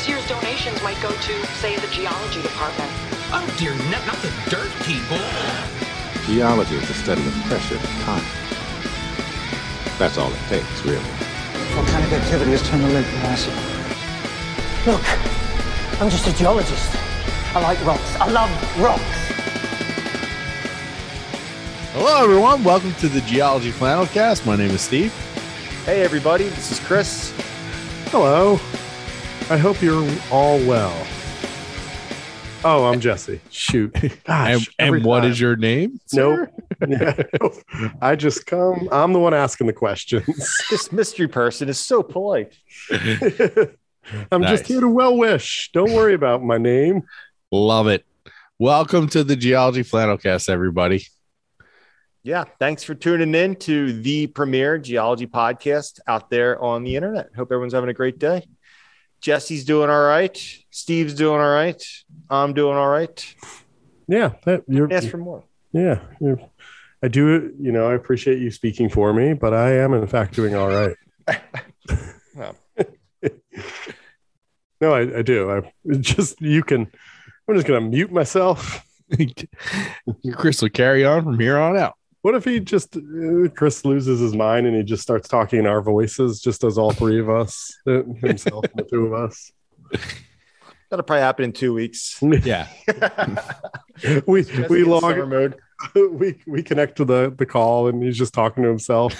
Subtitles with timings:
[0.00, 2.90] This year's donations might go to, say, the geology department.
[3.36, 5.18] Oh dear, not, not the dirt people.
[6.24, 8.24] Geology is the study of pressure and time.
[9.98, 11.04] That's all it takes, really.
[11.74, 13.52] Volcanic activity has turned the lake massive.
[14.86, 15.04] Look,
[16.00, 16.96] I'm just a geologist.
[17.54, 18.16] I like rocks.
[18.16, 19.02] I love rocks.
[21.92, 22.64] Hello, everyone.
[22.64, 24.46] Welcome to the Geology Flannel Cast.
[24.46, 25.12] My name is Steve.
[25.84, 27.34] Hey, everybody, this is Chris.
[28.06, 28.58] Hello.
[29.50, 30.94] I hope you're all well.
[32.64, 33.40] Oh, I'm Jesse.
[33.50, 33.92] Shoot.
[33.94, 35.30] Gosh, and every and what time.
[35.32, 35.98] is your name?
[36.12, 36.50] Nope.
[36.86, 37.20] Yeah.
[38.02, 38.88] I just come.
[38.92, 40.24] I'm the one asking the questions.
[40.70, 42.54] This mystery person is so polite.
[44.30, 44.50] I'm Nice.
[44.50, 45.70] just here to well wish.
[45.72, 47.02] Don't worry about my name.
[47.50, 48.04] Love it.
[48.58, 51.06] Welcome to the Geology Flannel Cast, everybody.
[52.22, 57.30] Yeah, thanks for tuning in to the premier geology podcast out there on the internet.
[57.34, 58.46] Hope everyone's having a great day.
[59.20, 60.36] Jesse's doing all right.
[60.70, 61.82] Steve's doing all right.
[62.28, 63.34] I'm doing all right.
[64.08, 64.92] Yeah, that, you're.
[64.92, 65.44] Ask for more.
[65.72, 66.40] Yeah, you're,
[67.02, 67.54] I do.
[67.60, 70.68] You know, I appreciate you speaking for me, but I am in fact doing all
[70.68, 70.96] right.
[72.34, 72.56] Well.
[74.80, 75.50] no, I, I do.
[75.50, 76.90] I just you can.
[77.48, 78.86] I'm just gonna mute myself.
[80.34, 81.94] Chris will carry on from here on out.
[82.22, 85.66] What if he just uh, Chris loses his mind and he just starts talking in
[85.66, 89.50] our voices, just as all three of us, uh, himself and the two of us.
[90.90, 92.20] That'll probably happen in two weeks.
[92.42, 92.66] Yeah.
[94.26, 95.56] We we in log summer mode.
[95.94, 99.14] we we connect to the the call and he's just talking to himself.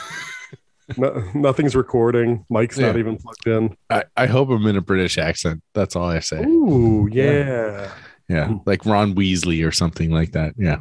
[0.97, 2.45] no, nothing's recording.
[2.51, 3.77] Mike's not even plugged in.
[3.89, 5.63] I, I hope I'm in a British accent.
[5.75, 6.43] That's all I say.
[6.45, 7.93] Ooh, yeah,
[8.29, 8.55] Yeah.
[8.67, 10.55] Like Ron Weasley or something like that.
[10.59, 10.81] Yeah.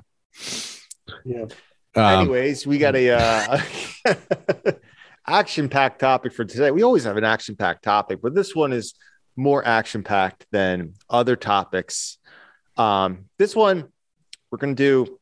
[1.25, 1.45] yeah.
[1.95, 3.61] Um, Anyways, we got a uh,
[5.27, 6.71] action-packed topic for today.
[6.71, 8.93] We always have an action-packed topic, but this one is
[9.35, 12.17] more action-packed than other topics.
[12.77, 13.89] Um, this one
[14.51, 15.19] we're going to do.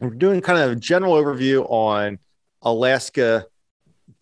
[0.00, 2.18] We're doing kind of a general overview on
[2.62, 3.46] Alaska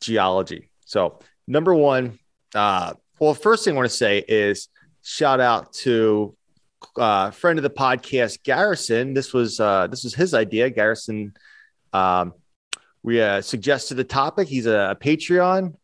[0.00, 0.70] geology.
[0.86, 2.19] So, number one,
[2.54, 4.69] uh, well, first thing I want to say is
[5.03, 6.34] shout out to
[6.97, 9.14] uh, friend of the podcast, Garrison.
[9.14, 10.70] This was uh, this was his idea.
[10.70, 11.34] Garrison,
[11.96, 12.34] um,
[13.02, 14.48] we uh, suggested the topic.
[14.48, 15.74] He's a, Patreon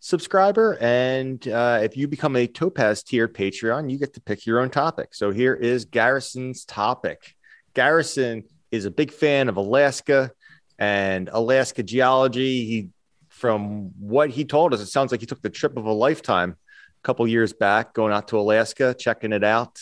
[0.00, 4.60] subscriber, and uh, if you become a Topaz tiered Patreon, you get to pick your
[4.60, 5.14] own topic.
[5.14, 7.34] So here is Garrison's topic.
[7.74, 10.30] Garrison is a big fan of Alaska
[10.78, 12.64] and Alaska geology.
[12.66, 12.88] He,
[13.28, 16.50] from what he told us, it sounds like he took the trip of a lifetime
[16.52, 19.80] a couple years back, going out to Alaska, checking it out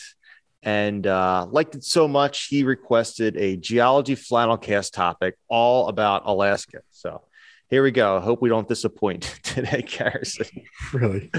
[0.65, 6.23] and uh, liked it so much he requested a geology flannel cast topic all about
[6.25, 6.79] Alaska.
[6.91, 7.21] So
[7.69, 8.17] here we go.
[8.17, 10.47] I hope we don't disappoint today, Garrison.
[10.91, 11.31] Really.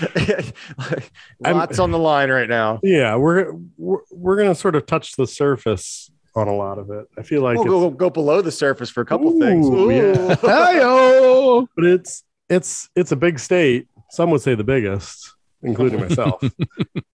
[1.40, 2.80] Lots on the line right now.
[2.82, 7.06] Yeah, we're we're, we're gonna sort of touch the surface on a lot of it.
[7.16, 9.66] I feel like We'll go, go below the surface for a couple Ooh, things.
[9.92, 10.34] yeah.
[10.40, 11.68] Hi-yo!
[11.76, 13.88] but it's it's it's a big state.
[14.10, 16.42] Some would say the biggest, including myself.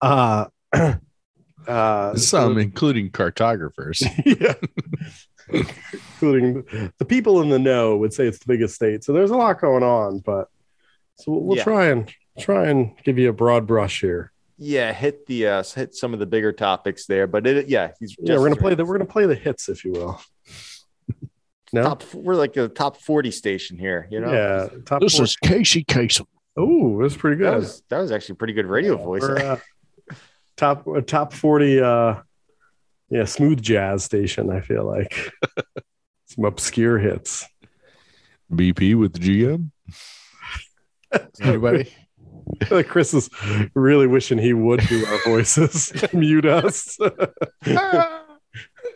[0.01, 0.45] uh,
[1.67, 4.03] uh, Some, including cartographers.
[4.25, 4.53] yeah,
[5.49, 6.63] including
[6.97, 9.03] the people in the know would say it's the biggest state.
[9.03, 10.47] So there's a lot going on, but
[11.15, 11.63] so we'll, we'll Yeah.
[11.63, 14.31] try and try and give you a broad brush here.
[14.57, 18.15] Yeah, hit the uh, hit some of the bigger topics there, but it yeah, he's
[18.19, 20.21] Yeah, we're gonna just play the we're gonna play the hits, if you will.
[21.71, 22.03] No, top.
[22.15, 24.07] We're like a top forty station here.
[24.09, 25.01] You know, yeah, top.
[25.01, 25.25] This four.
[25.25, 26.25] is Casey Kasem.
[26.57, 27.45] Oh, that's pretty good.
[27.45, 29.21] that was that was actually pretty good radio voice.
[29.21, 29.57] Uh,
[30.59, 32.15] top top 40 uh
[33.09, 35.31] yeah smooth jazz station i feel like
[36.25, 37.47] some obscure hits
[38.51, 39.69] BP with GM.
[41.41, 41.93] Anybody?
[42.69, 43.29] Like chris is
[43.75, 46.97] really wishing he would do our voices mute us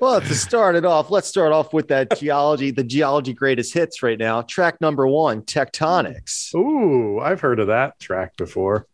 [0.02, 4.02] Well, to start it off, let's start off with that geology, the geology greatest hits
[4.02, 4.42] right now.
[4.42, 6.54] Track number one, tectonics.
[6.56, 8.88] Ooh, i've heard of that track before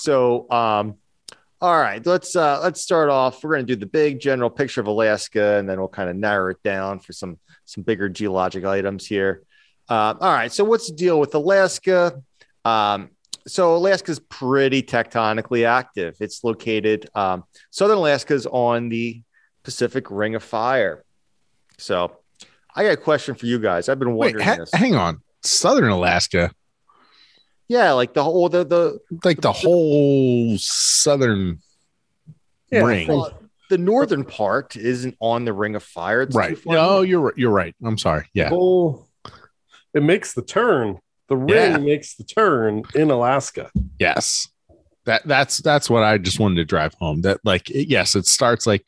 [0.00, 0.96] So, um,
[1.64, 3.42] all right, let's uh, let's start off.
[3.42, 6.16] We're going to do the big general picture of Alaska, and then we'll kind of
[6.16, 9.40] narrow it down for some some bigger geologic items here.
[9.88, 12.20] Uh, all right, so what's the deal with Alaska?
[12.66, 13.12] Um,
[13.46, 16.16] so Alaska's pretty tectonically active.
[16.20, 19.22] It's located um, southern Alaska's on the
[19.62, 21.02] Pacific Ring of Fire.
[21.78, 22.18] So,
[22.76, 23.88] I got a question for you guys.
[23.88, 24.70] I've been Wait, wondering ha- this.
[24.74, 25.22] hang on.
[25.42, 26.50] Southern Alaska,
[27.68, 31.60] Yeah, like the whole the the like the whole southern
[32.70, 33.08] Yeah, ring.
[33.08, 33.32] well,
[33.70, 36.22] the northern part isn't on the Ring of Fire.
[36.22, 36.58] It's right.
[36.58, 37.08] far No, north.
[37.08, 37.32] you're.
[37.36, 37.74] You're right.
[37.82, 38.26] I'm sorry.
[38.34, 38.50] Yeah.
[38.50, 39.08] whole
[39.94, 41.76] it makes the turn the ring Yeah.
[41.78, 44.48] makes the turn in alaska Yes.
[45.06, 47.22] That that's that's what I just wanted to drive home.
[47.22, 48.84] That like it- yes, it starts like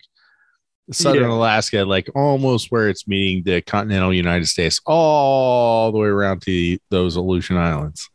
[0.93, 1.35] southern Yeah.
[1.37, 6.79] Alaska, like almost where it's meeting the continental United States, all the way around to
[6.91, 8.09] those Aleutian Islands.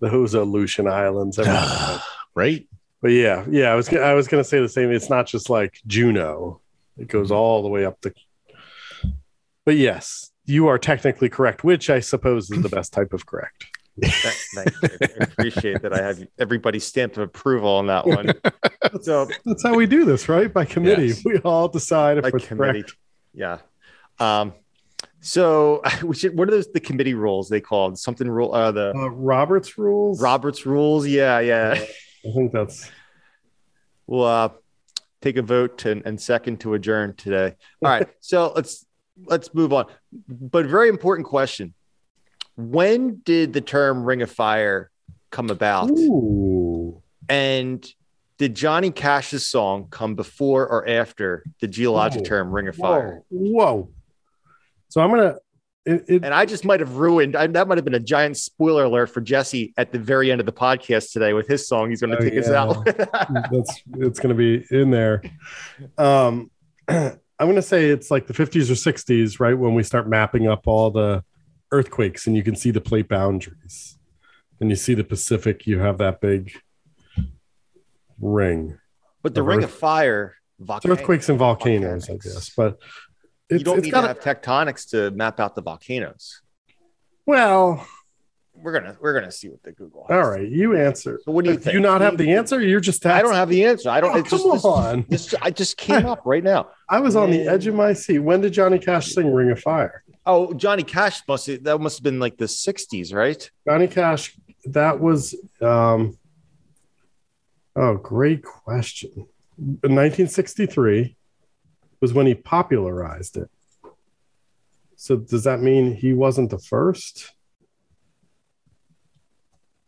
[0.00, 1.38] Those Aleutian Islands.
[2.34, 2.66] right?
[3.02, 4.90] but yeah, yeah, I was gonna- I was gonna say the same.
[4.90, 6.60] It's not just like Juneau;
[6.98, 8.12] it goes all the way up the.
[9.64, 13.66] But yes, you are technically correct, which I suppose is the best type of correct.
[14.00, 14.12] Th-
[14.54, 14.88] Thank you.
[15.20, 15.92] I appreciate that.
[15.92, 18.32] I have everybody's stamp of approval on that one.
[19.02, 20.50] So That's how we do this, right?
[20.52, 21.22] By committee, Yes.
[21.24, 22.82] we all decide if it's committee.
[22.82, 22.96] correct.
[23.34, 23.58] Yeah.
[24.20, 24.54] Um,
[25.26, 27.98] so we should, what are those the committee rules they called?
[27.98, 30.22] Something rule uh the Uh, Robert's rules.
[30.22, 31.06] Robert's rules.
[31.06, 31.72] Yeah, yeah.
[32.24, 32.88] I think that's
[34.06, 34.50] We'll uh
[35.20, 37.56] take a vote and, and second to adjourn today.
[37.82, 38.08] All right.
[38.20, 38.86] so let's
[39.24, 39.86] let's move on.
[40.28, 41.74] But very important question.
[42.56, 44.90] When did the term ring of fire
[45.30, 45.90] come about?
[45.90, 47.02] Ooh.
[47.28, 47.84] And
[48.38, 52.28] did Johnny Cash's song come before or after the geologic Whoa.
[52.28, 53.22] term ring of fire?
[53.30, 53.90] Whoa.
[54.88, 55.36] So I'm gonna.
[55.84, 57.36] It, it, And I just might have ruined.
[57.36, 60.40] I, that might have been a giant spoiler alert for Jesse at the very end
[60.40, 61.90] of the podcast today with his song.
[61.90, 62.84] He's going to Oh, take us out.
[63.52, 65.22] that's it's going to be in there.
[65.96, 66.50] Um,
[66.88, 70.48] I'm going to say it's like the 50s or 60s, right when we start mapping
[70.48, 71.22] up all the
[71.70, 73.96] earthquakes, and you can see the plate boundaries,
[74.60, 75.68] and you see the Pacific.
[75.68, 76.50] You have that big
[78.20, 78.78] ring.
[79.22, 80.34] but the ring earth- of fire,
[80.84, 82.24] earthquakes and volcanoes, I volcanics.
[82.24, 82.78] guess, but
[83.50, 86.42] You don't need to have tectonics to map out the volcanoes.
[87.24, 87.86] well.
[88.58, 90.06] We're gonna we're gonna see what the Google.
[90.08, 90.16] Has.
[90.16, 91.20] All right, you answer.
[91.26, 91.74] So what do you Do think?
[91.74, 92.58] you not have the answer?
[92.58, 93.04] You're just.
[93.04, 93.90] I don't have the answer.
[93.90, 94.14] I don't.
[94.16, 95.04] Oh, it's just, come this- on.
[95.10, 96.70] This, I just came up right now.
[96.88, 98.20] I was on the edge of my seat.
[98.20, 100.02] When did Johnny Cash sing "Ring of Fire"?
[100.24, 103.50] Oh, Johnny Cash must have, that must have been like the '60s, right?
[103.68, 104.34] Johnny Cash.
[104.64, 105.34] That was.
[105.60, 106.16] um
[107.76, 109.10] Oh, great question.
[109.58, 111.14] In 1963
[112.00, 113.50] was when he popularized it.
[114.96, 117.32] So does that mean he wasn't the first?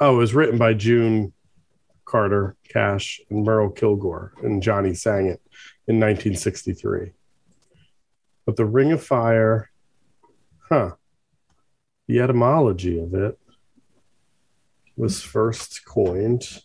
[0.01, 1.33] Oh, it was written by June
[2.05, 5.43] Carter Cash and Merle Kilgore, and Johnny sang it
[5.87, 7.13] in 1963.
[8.47, 9.71] But the Ring of Fire,
[10.71, 10.93] huh?
[12.07, 13.39] The etymology of it
[14.97, 16.63] was first coined.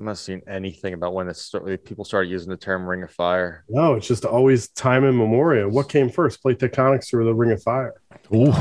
[0.00, 1.54] I must have seen anything about when it's
[1.84, 5.68] people started using the term "ring of fire." No, it's just always time immemorial.
[5.68, 8.00] What came first, plate tectonics or the Ring of Fire?
[8.34, 8.52] Ooh.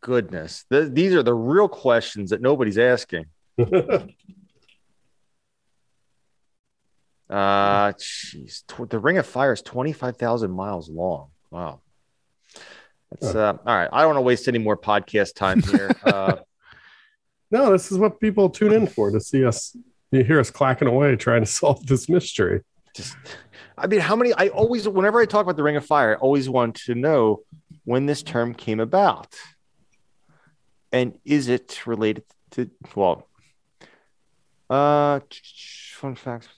[0.00, 3.26] Goodness, Th- these are the real questions that nobody's asking.
[7.28, 11.30] Uh, jeez, the Ring of Fire is twenty five thousand miles long.
[11.50, 11.80] Wow.
[13.10, 13.88] That's uh, all right.
[13.92, 15.90] I don't want to waste any more podcast time here.
[16.04, 16.36] Uh,
[17.50, 19.76] no, this is what people tune in for to see us.
[20.10, 22.62] You hear us clacking away trying to solve this mystery.
[22.94, 23.16] just,
[23.76, 24.32] I mean, how many?
[24.32, 27.40] I always, whenever I talk about the Ring of Fire, I always want to know
[27.84, 29.34] when this term came about,
[30.92, 32.70] and is it related to?
[32.94, 33.28] Well,
[34.70, 35.20] uh,
[35.94, 36.48] fun facts.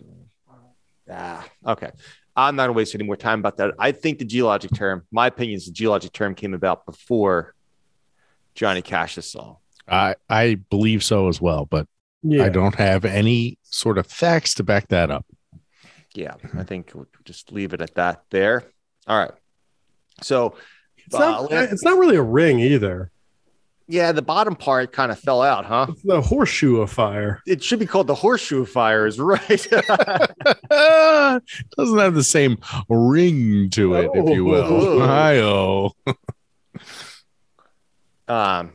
[1.10, 1.90] Ah, okay.
[2.36, 3.74] I'm not gonna waste any more time about that.
[3.78, 7.54] I think the geologic term, my opinion is the geologic term came about before
[8.54, 9.56] Johnny Cash's song.
[9.88, 11.88] I I believe so as well, but
[12.22, 15.26] Yeah, I don't have any sort of facts to back that up.
[16.14, 18.64] Yeah, I think we'll just leave it at that there.
[19.06, 19.30] All right.
[20.22, 20.56] So,
[20.96, 21.52] it's not.
[21.52, 23.10] uh, it's not really a ring either.
[23.86, 25.86] yeah, the bottom part kind of fell out, huh?
[25.90, 27.40] It's the horseshoe of fire.
[27.46, 29.40] It should be called the horseshoe fires, right?
[29.70, 29.78] Doesn't
[31.98, 32.58] have the same
[32.88, 34.64] ring to it, if you will.
[34.64, 35.00] Oh.
[35.06, 35.92] Hi-oh.
[38.28, 38.72] um,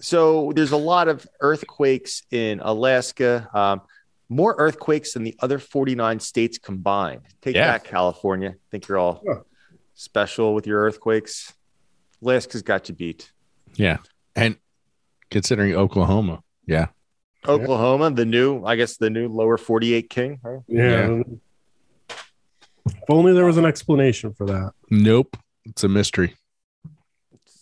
[0.00, 3.48] so there's a lot of earthquakes in Alaska.
[3.54, 3.80] Um,
[4.28, 7.22] more earthquakes than the other 49 states combined.
[7.42, 7.68] Take Yeah.
[7.72, 8.50] that, California.
[8.50, 9.40] I think you're all Huh.
[9.94, 11.52] special with your earthquakes.
[12.22, 13.30] Alaska's got you beat.
[13.76, 13.98] Yeah.
[14.34, 14.56] And
[15.30, 16.42] considering Oklahoma.
[16.66, 16.88] Yeah.
[17.46, 20.40] Oklahoma, the new, I guess, the new lower 48 king.
[20.42, 20.60] Right?
[20.66, 21.22] Yeah.
[22.86, 24.72] If only there was an explanation for that.
[24.90, 25.36] Nope.
[25.64, 26.34] It's a mystery.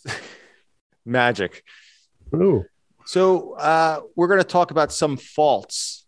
[1.05, 1.63] Magic.
[2.33, 2.65] Ooh.
[3.05, 6.05] So uh, we're going to talk about some faults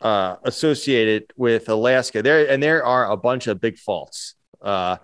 [0.00, 2.22] uh, associated with Alaska.
[2.22, 4.98] There and there are a bunch of big faults, uh,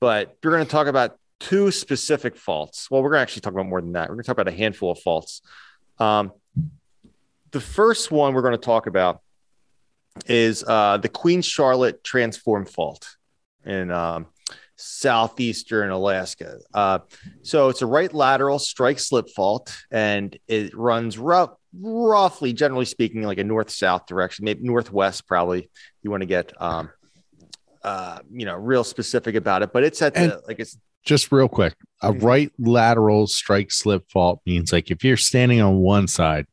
[0.00, 2.90] but we're going to talk about two specific faults.
[2.90, 4.08] Well, we're going to actually talk about more than that.
[4.08, 5.40] We're going to talk about a handful of faults.
[5.98, 6.32] Um,
[7.50, 9.20] the first one we're going to talk about
[10.26, 13.16] is uh, the Queen Charlotte Transform Fault
[13.64, 14.26] in um,
[14.76, 16.58] southeastern Alaska.
[16.74, 16.98] Uh,
[17.42, 23.22] so it's a right lateral strike slip fault, and it runs rough, roughly, generally speaking,
[23.22, 25.26] like a north south direction, maybe northwest.
[25.26, 25.70] Probably
[26.02, 26.90] you want to get, um,
[27.82, 29.72] uh, you know, real specific about it.
[29.72, 32.22] But it's at the like it's Just real quick, a Mhm.
[32.22, 36.46] right lateral strike slip fault means like if you're standing on one side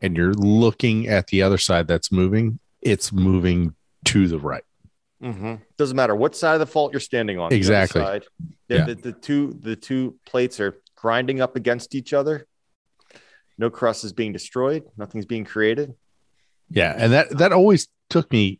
[0.00, 4.62] and you're looking at the other side that's moving, it's moving to the right.
[5.22, 5.54] Mm-hmm.
[5.76, 7.50] doesn't matter what side of the fault you're standing on.
[7.50, 8.00] the Exactly.
[8.00, 8.24] side.
[8.68, 8.84] The, Yeah.
[8.86, 12.46] the, the two the two plates are grinding up against each other.
[13.58, 14.84] No crust is being destroyed.
[14.96, 15.94] Nothing's being created.
[16.70, 18.58] Yeah, and that that always took me.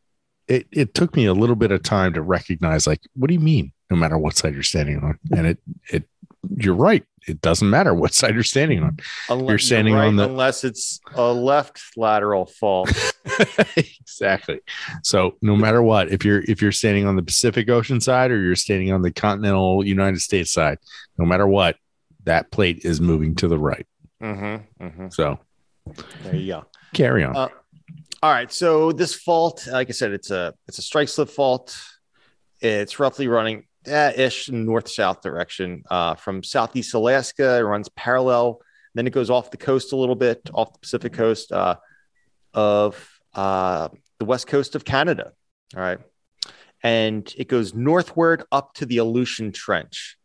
[0.48, 3.40] It it took me a little bit of time to recognize, like, what do you
[3.40, 3.72] mean?
[3.90, 5.58] No matter what side you're standing on, and it
[5.90, 6.04] it
[6.56, 7.04] you're right.
[7.28, 8.98] It doesn't matter what side you're standing on.
[9.28, 12.90] Unless You're standing on the- unless it's a left lateral fault.
[13.76, 14.60] exactly.
[15.02, 18.40] So no matter what, if you're if you're standing on the Pacific Ocean side or
[18.40, 20.78] you're standing on the continental United States side,
[21.18, 21.76] no matter what,
[22.24, 23.86] that plate is moving to the right.
[24.22, 25.08] mm-hmm, mm-hmm.
[25.10, 25.38] So
[26.24, 26.64] There you go.
[26.92, 27.36] carry on.
[27.36, 27.48] Uh,
[28.22, 28.52] All right.
[28.52, 31.76] So this fault, like I said, it's a it's a strike slip fault.
[32.60, 37.58] It's roughly running eh, ish north south direction uh, from southeast Alaska.
[37.58, 38.60] It runs parallel.
[38.94, 41.76] Then it goes off the coast a little bit, off the Pacific coast uh,
[42.52, 45.32] of uh, the west coast of Canada.
[45.74, 45.98] All right.
[46.82, 50.16] And it goes northward up to the Aleutian Trench.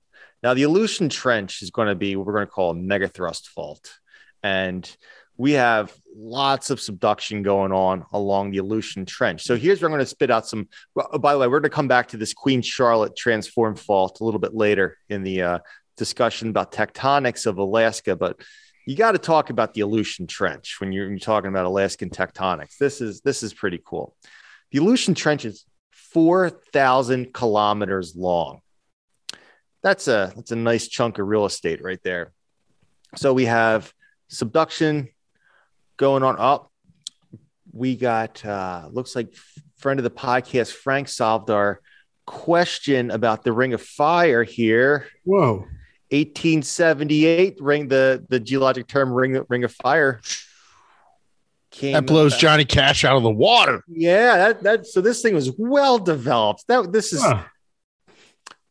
[0.43, 3.47] Now, the Aleutian Trench is going to be what we're going to call a megathrust
[3.47, 3.91] fault.
[4.43, 4.89] And
[5.37, 9.43] we have lots of subduction going on along the Aleutian Trench.
[9.43, 10.67] So here's where I'm going to spit out some.
[10.95, 14.23] By the way, we're going to come back to this Queen Charlotte transform fault a
[14.23, 15.59] little bit later in the uh,
[15.95, 18.39] discussion about tectonics of Alaska, but
[18.85, 22.09] you got to talk about the Aleutian Trench when you're, when you're talking about Alaskan
[22.09, 22.77] tectonics.
[22.77, 24.15] This is this is pretty cool.
[24.71, 28.61] The Aleutian Trench is four thousand kilometers long.
[29.83, 32.31] That's a that's a nice chunk of real estate right there.
[33.15, 33.93] So we have
[34.29, 35.09] subduction
[35.97, 36.71] going on up.
[37.73, 39.33] We got uh looks like
[39.77, 41.81] friend of the podcast Frank solved our
[42.25, 45.07] question about the Ring of Fire here.
[45.23, 45.65] Whoa.
[46.09, 50.21] 1878 ring the the geologic term ring ring of fire
[51.71, 53.83] came that blows about- Johnny Cash out of the water.
[53.89, 57.43] yeah that that so this thing was well developed that this is Huh.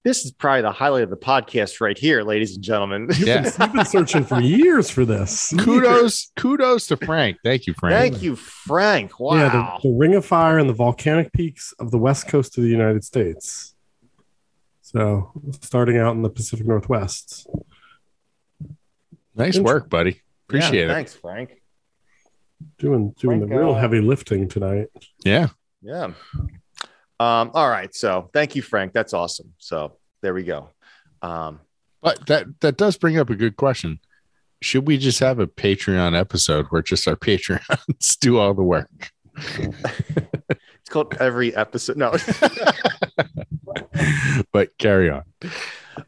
[0.07, 3.43] This is probably the highlight of the podcast right here ladies and gentlemen Yeah.
[3.61, 5.53] You've been searching for years for this.
[5.59, 7.39] kudos, kudos to Frank.
[7.43, 7.95] Thank you, Frank.
[8.13, 9.49] thank you frank wow Yeah,
[9.83, 12.71] the, the Ring of Fire and the volcanic peaks of the west coast of the
[12.71, 13.75] United States.
[14.83, 15.33] So,
[15.63, 17.49] starting out in the Pacific Northwest.
[19.35, 20.23] Nice work, buddy.
[20.49, 20.95] Appreciate Yeah, it.
[20.95, 21.61] thanks frank
[22.79, 24.87] Doing doing Frank, the real uh, heavy lifting tonight.
[25.25, 25.49] Yeah.
[25.83, 26.13] yeah
[27.19, 30.71] um all right so thank you frank that's awesome so there we go
[31.23, 31.61] um
[32.03, 34.01] But that that does bring up a good question.
[34.63, 39.11] Should we just have a Patreon episode where just our Patreons do all the work?
[39.37, 42.13] it's called every episode no
[44.53, 45.23] but carry on.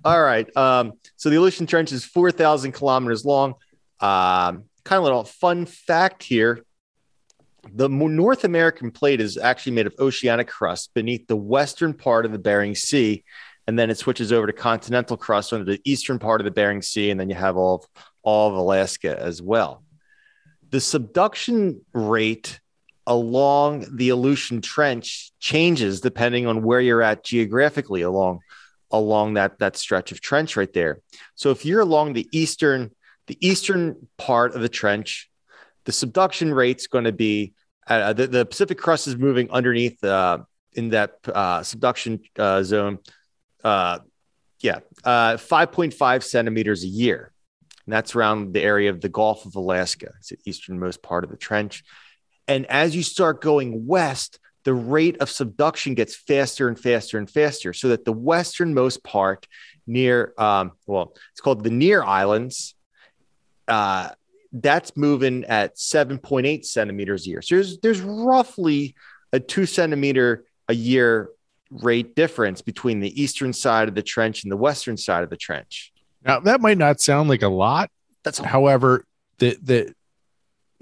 [0.05, 0.55] All right.
[0.57, 3.55] Um, so the Aleutian Trench is 4,000 kilometers long.
[4.01, 6.65] Um, kind of a little fun fact here.
[7.73, 12.33] The North American plate is actually made of oceanic crust beneath the western part of
[12.33, 13.25] the Bering Sea.
[13.67, 16.83] And then it switches over to continental crust under the eastern part of the Bering
[16.83, 17.11] Sea.
[17.11, 19.83] And then you have all of, all of Alaska as well.
[20.71, 22.61] The subduction rate
[23.07, 28.41] along the Aleutian Trench changes depending on where you're at geographically along
[28.91, 31.01] along that that stretch of trench right there.
[31.35, 32.91] So if you're along the eastern
[33.27, 35.31] the eastern part of the trench,
[35.85, 37.55] the subduction rate's going to be
[37.89, 40.39] uh, the, the Pacific crust is moving underneath uh,
[40.75, 42.99] in that uh, subduction uh, zone.
[43.65, 43.99] Uh,
[44.61, 47.33] yeah, uh, 5.5 centimeters a year.
[47.87, 50.13] And that's around the area of the Gulf of Alaska.
[50.19, 51.85] It's the easternmost part of the trench.
[52.47, 57.31] And as you start going west, the rate of subduction gets faster and faster and
[57.31, 59.47] faster so that the westernmost part
[59.87, 62.75] near um, well it's called the near islands
[63.67, 64.11] uh,
[64.53, 68.95] that's moving at 7.8 centimeters a year so there's there's roughly
[69.33, 71.31] a two centimeter a year
[71.71, 75.37] rate difference between the eastern side of the trench and the western side of the
[75.37, 75.93] trench
[76.25, 77.91] Now that might not sound like a lot.
[78.25, 79.05] that's However,
[79.39, 79.95] the the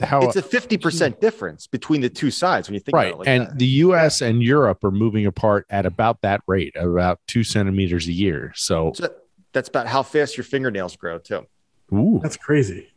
[0.02, 3.18] how it's a 50% difference between the two sides when you think right about it
[3.18, 3.58] like and that.
[3.58, 4.20] the U.S.
[4.20, 8.52] and Europe are moving apart at about that rate, about two centimeters a year.
[8.54, 9.08] So, So
[9.52, 11.46] that's about how fast your fingernails grow too
[11.92, 12.88] ooh, That's crazy.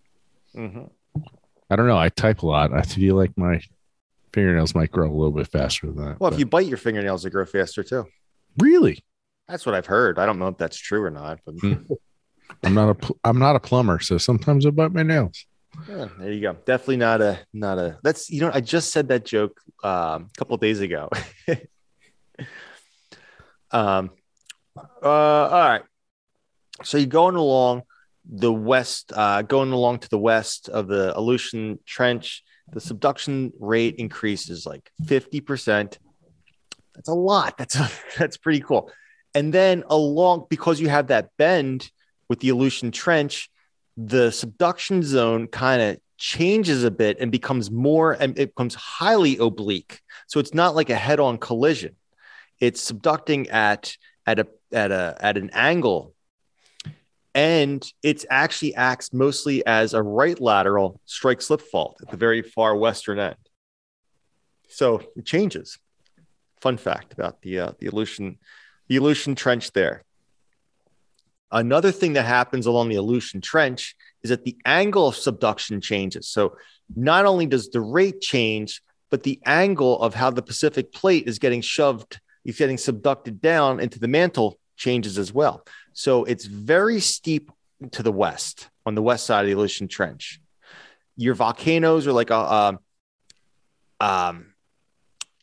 [0.55, 0.89] Mhm.
[1.69, 1.97] I don't know.
[1.97, 2.73] I type a lot.
[2.73, 3.61] I feel like my
[4.33, 6.19] fingernails might grow a little bit faster than that.
[6.19, 8.05] well but- if you bite your fingernails they grow faster too
[8.57, 9.03] really,
[9.47, 10.19] That's what I've heard.
[10.19, 11.73] I don't know if that's true or not, but Hmm.
[12.63, 15.45] I'm not a pl- I'm not a plumber, so sometimes I bite my nails.
[15.87, 16.53] yeah, there you go.
[16.65, 17.99] Definitely not a not a.
[18.03, 21.09] That's you know I just said that joke um, a couple of days ago.
[23.71, 24.11] um,
[25.03, 25.81] uh, all right.
[26.83, 27.83] So you're going along
[28.31, 32.43] the west, uh, going along to the west of the Aleutian Trench.
[32.71, 35.97] The subduction rate increases like fifty percent.
[36.93, 37.57] That's a lot.
[37.57, 38.91] That's a, that's pretty cool.
[39.33, 41.89] And then along because you have that bend
[42.27, 43.49] with the Aleutian Trench,
[43.97, 49.37] the subduction zone kind of changes a bit and becomes more and it becomes highly
[49.37, 50.01] oblique.
[50.27, 51.95] So it's not like a head-on collision.
[52.59, 53.95] It's subducting at
[54.25, 56.13] at a at a at an angle.
[57.39, 62.41] And it actually acts mostly as a right lateral strike slip fault at the very
[62.41, 63.37] far western end.
[64.67, 65.77] So it changes.
[66.59, 68.39] Fun fact about the uh, the Aleutian
[68.89, 70.03] the Aleutian Trench there.
[71.49, 76.27] Another thing that happens along the Aleutian Trench is that the angle of subduction changes.
[76.27, 76.57] So
[76.93, 81.39] not only does the rate change, but the angle of how the Pacific plate is
[81.39, 85.63] getting shoved, is getting subducted down into the mantle changes as well.
[85.93, 87.51] So it's very steep
[87.91, 90.39] to the west on the west side of the Aleutian Trench.
[91.17, 92.79] Your volcanoes are like a, um,
[93.99, 94.53] um,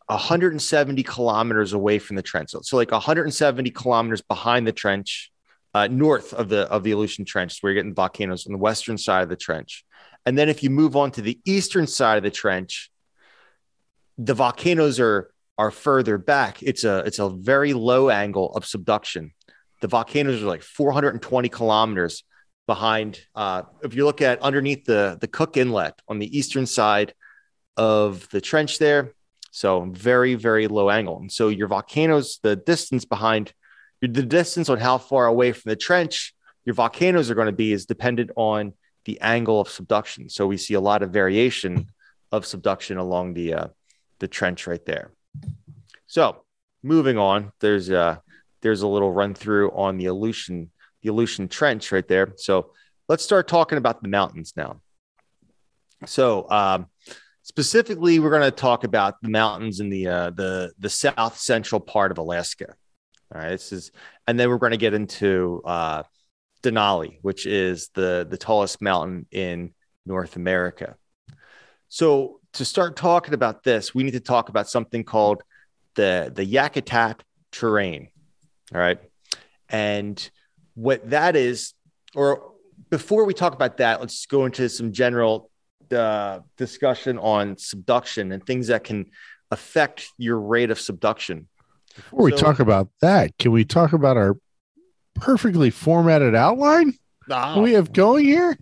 [0.07, 2.50] 170 kilometers away from the trench.
[2.50, 5.31] So, so like 170 kilometers behind the trench,
[5.75, 8.97] uh, north of the of the Aleutian Trench, where you're getting volcanoes on the western
[8.97, 9.85] side of the trench.
[10.25, 12.90] And then if you move on to the eastern side of the trench,
[14.16, 16.62] the volcanoes are are further back.
[16.62, 19.32] It's a it's a very low angle of subduction.
[19.80, 22.25] The volcanoes are like 420 kilometers
[22.66, 23.20] behind.
[23.34, 27.14] Uh, if you look at underneath the the Cook Inlet on the eastern side
[27.76, 29.12] of the trench there,
[29.50, 31.18] so very very low angle.
[31.18, 33.52] And so your volcanoes, the distance behind
[34.02, 36.34] the distance on how far away from the trench
[36.66, 38.75] your volcanoes are going to be is dependent on
[39.06, 40.28] the angle of subduction.
[40.28, 41.86] So we see a lot of variation
[42.32, 43.68] of subduction along the uh,
[44.18, 45.12] the trench right there.
[46.07, 46.45] So
[46.83, 48.23] moving on, there's a
[48.63, 50.71] there's a little run through on the Aleutian
[51.02, 52.32] the Aleutian Trench right there.
[52.37, 52.73] So
[53.08, 54.80] let's start talking about the mountains now.
[56.04, 56.87] So um,
[57.43, 61.80] specifically, we're going to talk about the mountains in the uh, the the south central
[61.80, 62.75] part of Alaska.
[63.34, 63.91] All right, this is,
[64.26, 66.04] and then we're going to get into uh,
[66.63, 70.97] Denali, which is the the tallest mountain in North America.
[71.89, 75.42] So to start talking about this, we need to talk about something called
[75.95, 77.21] the the Yakutat
[77.52, 78.08] terrane.
[78.75, 78.99] All right,
[79.69, 80.30] and
[80.75, 81.75] what that is,
[82.14, 82.52] or
[82.90, 85.50] before we talk about that, let's go into some general
[85.92, 89.10] uh, discussion on subduction and things that can
[89.50, 91.49] affect your rate of subduction.
[91.95, 94.36] Before we talk about that, can we talk about our
[95.14, 96.95] perfectly formatted outline
[97.30, 98.56] Ah, we have going here?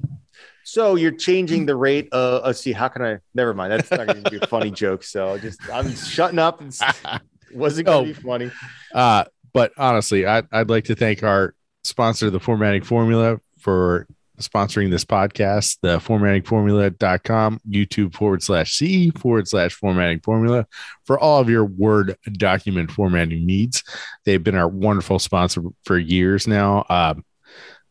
[0.64, 2.08] So you're changing the rate.
[2.12, 2.72] Uh, let's see.
[2.72, 3.18] How can I?
[3.34, 3.72] Never mind.
[3.72, 5.02] That's not going to be a funny joke.
[5.04, 6.62] So just I'm shutting up.
[6.62, 6.80] It's,
[7.52, 8.12] wasn't going Oh.
[8.12, 8.50] to be funny.
[8.94, 14.06] Uh, but honestly, I, I'd like to thank our sponsor, the Formatting Formula, for
[14.40, 20.66] sponsoring this podcast, the formattingformula.com, YouTube forward slash C forward slash formatting formula
[21.04, 23.84] for all of your Word document formatting needs.
[24.24, 26.84] They've been our wonderful sponsor for years now.
[26.88, 27.24] Um,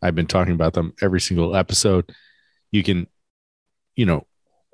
[0.01, 2.11] I've been talking about them every single episode.
[2.73, 3.07] You can,
[3.95, 4.27] you know,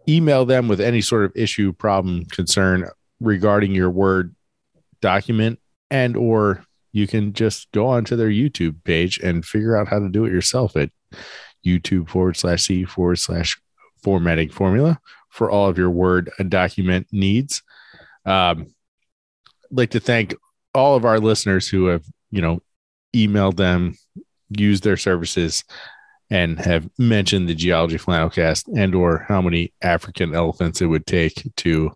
[0.07, 4.33] email them with any sort of issue, problem, concern regarding your Word
[5.01, 5.59] document
[5.91, 10.09] and or you can just go onto their YouTube page and figure out how to
[10.09, 10.89] do it yourself at
[11.65, 13.59] YouTube forward slash C forward slash
[14.01, 17.61] formatting formula for all of your Word document needs.
[18.25, 18.73] Um,
[19.71, 20.35] I'd like to thank
[20.73, 22.61] all of our listeners who have, you know,
[23.13, 23.95] emailed them,
[24.49, 25.63] used their services,
[26.29, 31.43] and have mentioned the Geology Flannelcast and or how many African elephants it would take
[31.57, 31.91] to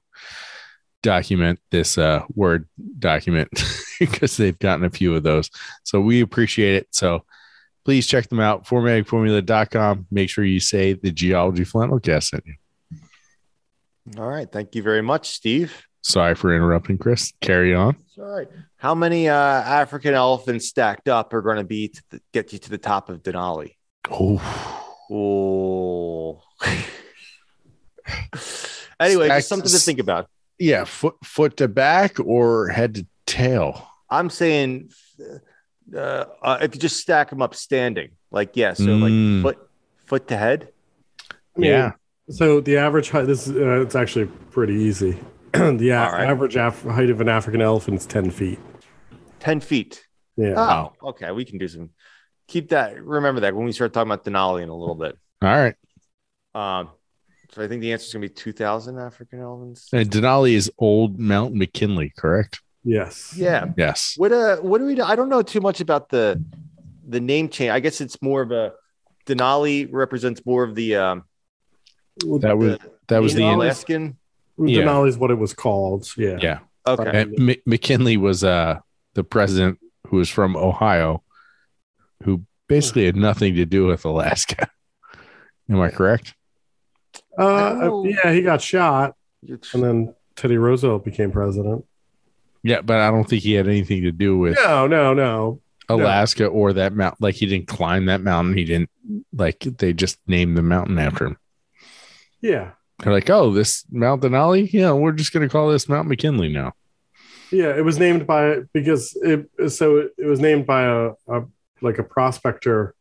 [1.03, 2.67] document this uh, Word
[2.97, 3.49] document
[3.99, 5.49] because they've gotten a few of those.
[5.83, 6.87] So we appreciate it.
[6.91, 7.25] So
[7.85, 10.07] please check them out, formattingformula.com.
[10.09, 12.55] Make sure you say the Geology Flannelcast sent you.
[14.17, 14.51] All right.
[14.51, 15.85] Thank you very much, Steve.
[16.01, 17.31] Sorry for interrupting, Chris.
[17.39, 17.95] Carry on.
[18.07, 18.47] It's all right.
[18.77, 22.69] How many uh, African elephants stacked up are going to be to get you to
[22.69, 23.75] the top of Denali?
[24.11, 24.39] Oh,
[25.09, 26.41] Oh.
[28.99, 30.29] anyway, Stacked- just something to think about.
[30.57, 30.83] yeah.
[30.85, 33.87] Foot, foot to back or head to tail.
[34.09, 34.89] I'm saying
[35.95, 39.43] uh, uh, if you just stack them up standing, like yeah, so Mm.
[39.43, 39.69] like foot
[40.05, 40.69] foot to head.
[41.31, 41.91] I mean, Yeah.
[42.29, 45.19] So the average height, this is, uh, it's actually pretty easy.
[45.53, 46.27] the a- All right.
[46.29, 48.59] average af- height of an African elephant is 10 feet.
[49.41, 50.05] 10 feet.
[50.37, 50.53] Yeah.
[50.57, 51.31] Oh, okay.
[51.31, 51.89] We can do some.
[52.53, 53.03] Keep that.
[53.03, 55.17] Remember that when we start talking about Denali in a little bit.
[55.41, 55.73] All right.
[56.53, 56.89] Um,
[57.51, 59.89] so I think the answer is gonna be two thousand African elephants.
[59.91, 62.61] And Denali is old Mount McKinley, correct?
[62.83, 63.33] Yes.
[63.35, 63.71] Yeah.
[63.75, 64.13] Yes.
[64.17, 65.01] What uh what do we do?
[65.01, 66.43] I don't know too much about the
[67.07, 67.71] the name change.
[67.71, 68.73] I guess it's more of a
[69.25, 71.23] Denali represents more of the um
[72.41, 74.19] That was that was the Alaskan.
[74.59, 74.81] Yeah.
[74.81, 76.07] Denali is what it was called.
[76.17, 76.37] Yeah.
[76.39, 76.59] yeah.
[76.85, 77.21] Okay.
[77.21, 78.77] And M- McKinley was uh
[79.15, 81.22] the president who was from Ohio,
[82.23, 84.69] who basically had nothing to do with Alaska.
[85.69, 86.33] Am I correct?
[87.37, 91.85] Uh, I yeah, he got shot, It's- and then Teddy Roosevelt became president.
[92.63, 95.61] Yeah, but I don't think he had anything to do with No, no, no.
[95.89, 97.17] Alaska or that mountain.
[97.19, 98.55] Like he didn't climb that mountain.
[98.57, 98.89] He didn't
[99.33, 101.37] like they just named the mountain after him.
[102.41, 104.71] Yeah, They're like, oh, this Mount Denali?
[104.71, 106.73] Yeah, we're just gonna call this Mount McKinley now.
[107.51, 107.75] yeah.
[107.75, 111.43] It was named by because it so it, it was named by a, a
[111.83, 112.95] like a prospector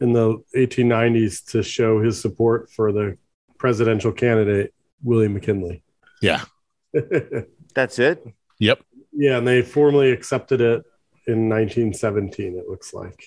[0.00, 3.16] in the 1890s to show his support for the
[3.58, 5.82] presidential candidate William McKinley.
[6.20, 6.42] Yeah.
[7.74, 8.24] That's it.
[8.58, 8.80] Yep.
[9.12, 10.82] yeah, and they formally accepted it
[11.26, 12.58] in 1917.
[12.58, 13.24] It looks like.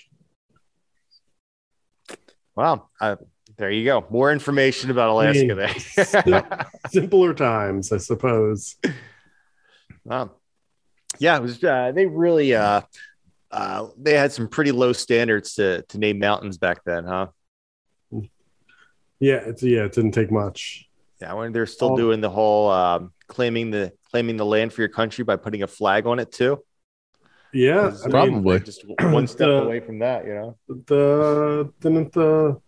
[2.56, 2.90] Wow.
[3.02, 3.18] Uh,
[3.58, 4.06] there you go.
[4.10, 6.68] More information about Alaska there.
[6.90, 8.76] Simpler times, I suppose.
[10.04, 10.32] wow.
[11.20, 12.82] Yeah, it was uh, they really uh
[13.56, 17.28] uh they had some pretty low standards to to name mountains back then, huh?
[19.20, 20.88] Yeah, it's yeah, it didn't take much.
[21.22, 21.98] Yeah, when they're still Oh.
[21.98, 25.68] doing the whole um, claiming the claiming the land for your country by putting a
[25.68, 26.62] flag on it too.
[27.54, 28.56] Yeah, I Probably.
[28.56, 30.58] mean, just one step The- away from that, you know.
[30.68, 32.60] the didn't the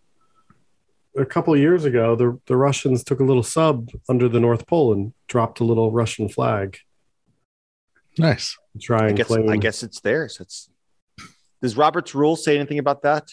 [1.17, 4.65] a couple of years ago the the Russians took a little sub under the North
[4.67, 6.77] Pole and dropped a little Russian flag
[8.17, 8.55] Nice.
[8.73, 9.49] to try I and guess claim.
[9.49, 10.37] I guess it's theirs.
[10.39, 10.69] It's
[11.61, 13.29] does Robert's rule say anything about that?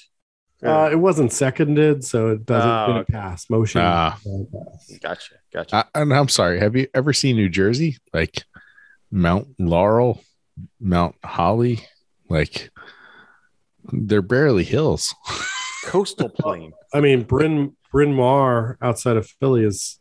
[0.64, 3.12] uh, it wasn't seconded, so it doesn't Oh, okay.
[3.12, 3.50] pass.
[3.50, 3.82] Motion.
[3.84, 4.18] Ah.
[4.24, 4.98] doesn't pass.
[5.02, 5.76] Gotcha, gotcha.
[5.94, 6.58] I, and I'm sorry.
[6.60, 7.98] Have you ever seen New Jersey?
[8.14, 8.44] Like
[9.10, 10.22] Mount Laurel,
[10.80, 11.80] Mount Holly?
[12.30, 12.70] Like
[13.92, 15.14] they're barely hills.
[15.84, 16.72] Coastal plain.
[16.94, 19.98] I mean, Bryn Bryn Mawr outside of Philly is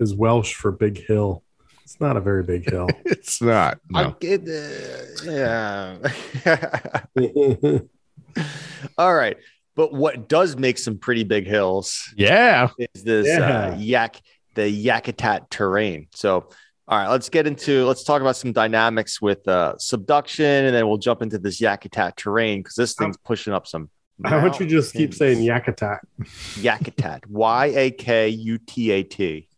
[0.00, 1.42] is Welsh for big hill.
[1.88, 2.86] It's not a very big hill.
[3.06, 3.78] it's not.
[3.94, 4.16] I No.
[4.20, 5.96] get uh, yeah.
[8.98, 9.38] All right.
[9.74, 12.68] But what does make some pretty big hills Yeah.
[12.94, 13.68] is this Yeah.
[13.70, 14.20] uh, yak
[14.54, 16.08] the Yakutat terrane.
[16.14, 16.50] So
[16.88, 20.86] all right, let's get into let's talk about some dynamics with uh, subduction, and then
[20.88, 23.88] we'll jump into this Yakutat terrane because this thing's pushing up some.
[24.26, 25.38] How about you just keep saying.
[25.38, 26.00] Yakutat?
[26.60, 27.26] Yakutat?
[27.28, 29.48] Y a k u t a t.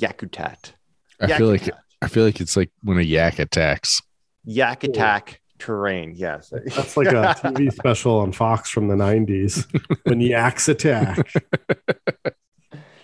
[0.00, 0.72] Yakutat.
[1.20, 1.78] I feel like Yakutat.
[2.00, 4.00] I feel like it's like when a yak attacks.
[4.44, 6.12] Yak attack terrain.
[6.14, 6.52] Yes.
[6.52, 7.10] That's like a
[7.42, 9.66] TV special on Fox from the 90s
[10.04, 11.28] when yaks attack.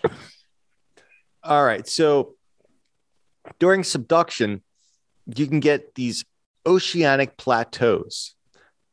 [1.42, 1.86] All right.
[1.86, 2.36] So
[3.58, 4.62] during subduction,
[5.34, 6.24] you can get these
[6.66, 8.34] oceanic plateaus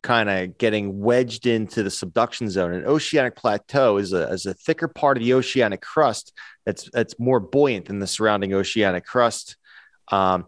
[0.02, 2.74] kind of getting wedged into the subduction zone.
[2.74, 6.34] An oceanic plateau is a, is a thicker part of the oceanic crust
[6.66, 9.58] that's, that's more buoyant than the surrounding oceanic crust.
[10.08, 10.48] Um,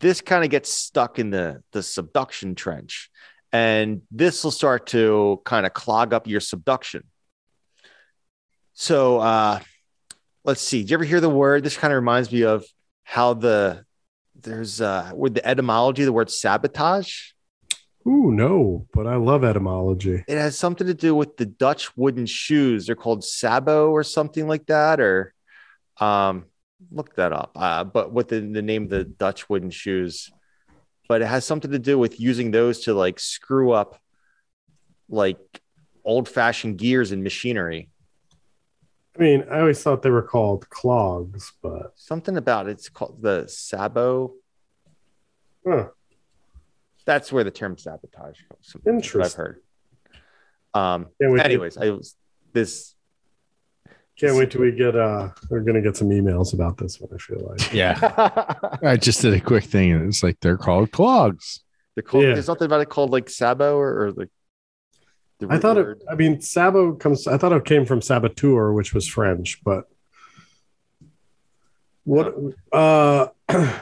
[0.00, 3.10] this kind of gets stuck in the, the subduction trench.
[3.52, 7.04] And this will start to kind of clog up your subduction.
[8.72, 9.60] So, uh,
[10.44, 10.80] let's see.
[10.80, 11.62] Did you ever hear the word?
[11.62, 12.64] This kind of reminds me of
[13.04, 13.84] how the
[14.40, 17.31] there's uh with the etymology, the word sabotage.
[18.06, 20.24] Ooh, no, but I love etymology.
[20.26, 22.86] It has something to do with the Dutch wooden shoes.
[22.86, 25.34] They're called sabo or something like that, or
[26.00, 26.46] um
[26.90, 27.52] look that up.
[27.54, 30.30] Uh, but with the, name of the Dutch wooden shoes.
[31.08, 34.00] But it has something to do with using those to like screw up
[35.08, 35.38] like
[36.04, 37.90] old-fashioned gears and machinery.
[39.16, 43.46] I mean, I always thought they were called clogs, but Something about it's called the
[43.46, 44.32] sabo.
[45.66, 45.88] huh,
[47.04, 48.82] That's where the term sabotage comes from.
[48.84, 49.60] That's what I've heard.
[50.74, 52.14] Um, can't wait, anyways, I was
[52.52, 52.94] this.
[54.18, 54.96] can't wait till we get.
[54.96, 57.10] uh We're gonna get some emails about this one.
[57.14, 57.72] I feel like.
[57.72, 57.98] Yeah.
[58.82, 61.60] I just did a quick thing and it's like they're called clogs.
[61.94, 62.32] They're called, Yeah.
[62.34, 64.28] There's something about it called like sabo or, or like.
[65.40, 65.98] The I thought word.
[66.00, 66.06] it.
[66.10, 67.26] I mean, Sabo comes.
[67.26, 69.86] I thought it came from saboteur, which was French, but
[72.04, 72.34] what?
[72.72, 73.26] Uh,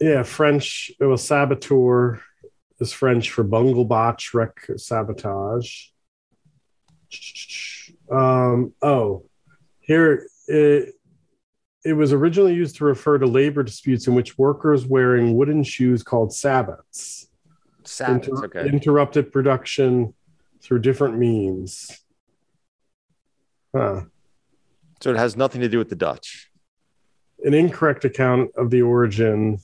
[0.00, 0.90] yeah, French.
[1.00, 2.20] It was saboteur
[2.80, 5.86] is French for bungle botch, wreck, sabotage.
[8.10, 8.72] Um.
[8.82, 9.24] Oh,
[9.80, 10.94] here it.
[11.84, 16.02] It was originally used to refer to labor disputes in which workers wearing wooden shoes
[16.02, 17.28] called sabots
[17.88, 18.68] Sabbats, Inter- okay.
[18.68, 20.14] interrupted production
[20.62, 22.02] through different means.
[23.74, 24.02] Huh.
[25.00, 26.50] So it has nothing to do with the Dutch.
[27.44, 29.58] An incorrect account of the origin,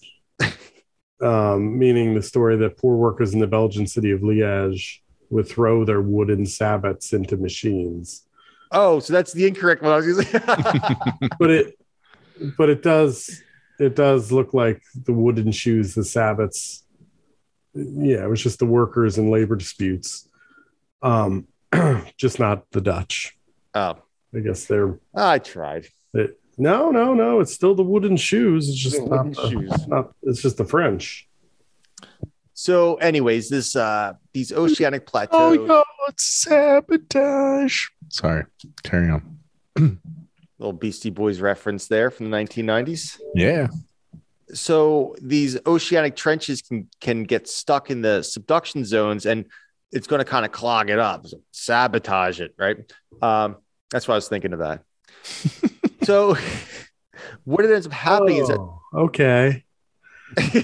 [1.24, 4.98] um, meaning the story that poor workers in the Belgian city of Liège
[5.30, 8.26] would throw their wooden sabots into machines.
[8.70, 9.92] Oh, so that's the incorrect one.
[9.92, 10.26] I was using.
[11.38, 11.78] But it,
[12.58, 13.42] but it does,
[13.78, 16.82] it does look like the wooden shoes, the sabots.
[17.74, 20.28] Yeah, it was just the workers and labor disputes,
[21.02, 21.46] um,
[22.16, 23.36] just not the Dutch.
[23.74, 23.96] oh,
[24.34, 25.86] I guess they're I tried.
[26.12, 27.40] It, no, no, no.
[27.40, 28.68] It's still the wooden shoes.
[28.68, 29.86] It's just The not, the- shoes.
[29.88, 30.12] not.
[30.22, 31.28] It's just the French.
[32.56, 35.34] So, anyways, this uh these oceanic plateaus.
[35.34, 35.68] Oh, plateaus.
[35.68, 37.86] no, it's sabotage.
[38.08, 38.44] Sorry,
[38.82, 39.38] carry on.
[40.58, 43.18] little Beastie Boys reference there from the 1990s.
[43.34, 43.66] Yeah.
[44.52, 49.46] So these oceanic trenches can can get stuck in the subduction zones, and
[49.90, 52.76] it's going to kind of clog it up, so sabotage it, right?
[53.20, 53.56] Um,
[53.90, 54.82] that's why I was thinking of that.
[56.04, 56.36] so,
[57.44, 59.64] what it ends up happening is that Oh, okay.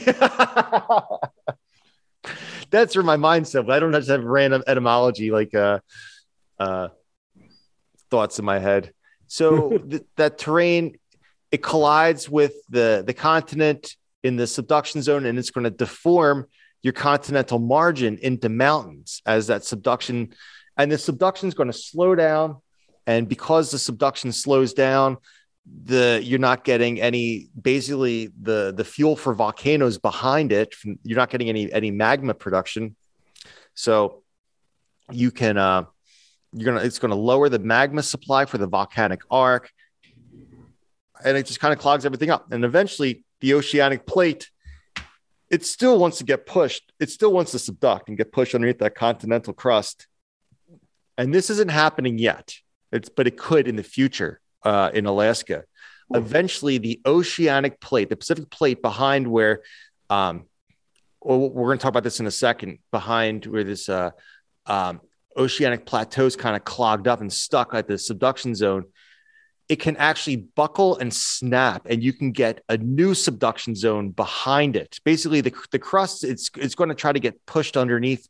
[2.71, 3.67] that's where my mind's set.
[3.67, 5.81] But I don't just have random etymology like uh,
[6.59, 6.89] uh,
[8.11, 8.93] thoughts in my head.
[9.27, 10.99] So th- that terrain
[11.51, 16.47] it collides with the the continent in the subduction zone, and it's going to deform
[16.83, 20.33] your continental margin into mountains as that subduction,
[20.77, 22.57] and the subduction is going to slow down.
[23.07, 25.19] And because the subduction slows down,
[25.85, 31.31] the you're not getting any basically the the fuel for volcanoes behind it you're not
[31.31, 32.97] getting any any magma production.
[33.75, 34.23] So
[35.11, 35.85] you can uh
[36.53, 39.71] you're gonna it's gonna lower the magma supply for the volcanic arc.
[41.23, 42.51] And it just kind of clogs everything up.
[42.51, 44.51] And eventually the oceanic plate
[45.51, 46.93] it still wants to get pushed.
[47.01, 50.07] It still wants to subduct and get pushed underneath that continental crust.
[51.19, 52.55] And this isn't happening yet
[52.93, 55.65] it's but it could in the future uh, in Alaska.
[56.13, 59.63] Eventually, the oceanic plate, the Pacific plate behind where,
[60.09, 60.47] um,
[61.21, 64.11] well, we're going to talk about this in a second, behind where this uh,
[64.67, 65.01] um,
[65.37, 68.85] oceanic plateaus kind of clogged up and stuck at the subduction zone,
[69.69, 74.75] it can actually buckle and snap, and you can get a new subduction zone behind
[74.75, 74.99] it.
[75.05, 78.29] Basically, the, the crust it's it's going to try to get pushed underneath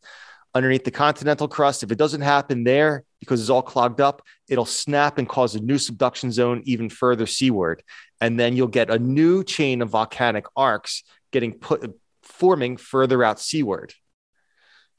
[0.54, 1.82] underneath the continental crust.
[1.82, 5.60] If it doesn't happen there because it's all clogged up, it'll snap and cause a
[5.60, 7.82] new subduction zone even further seaward.
[8.20, 13.40] And then you'll get a new chain of volcanic arcs getting put forming further out
[13.40, 13.94] seaward.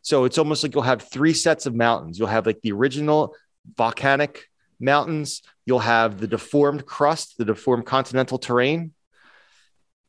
[0.01, 2.17] So it's almost like you'll have three sets of mountains.
[2.17, 3.35] You'll have like the original
[3.75, 4.45] volcanic
[4.79, 8.93] mountains, you'll have the deformed crust, the deformed continental terrain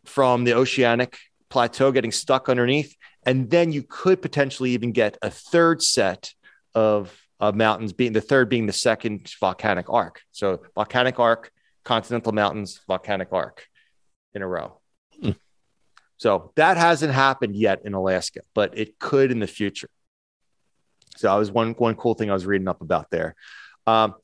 [0.04, 1.18] from the oceanic
[1.50, 2.96] plateau getting stuck underneath.
[3.24, 6.32] And then you could potentially even get a third set
[6.74, 10.20] of, of mountains, being the third being the second volcanic arc.
[10.32, 11.50] So volcanic arc,
[11.84, 13.66] continental mountains, volcanic arc
[14.34, 14.78] in a row.
[16.22, 19.88] So that hasn't happened yet in Alaska, but it could in the future.
[21.16, 23.34] So that was one one cool thing I was reading up about there.
[23.88, 24.14] Um,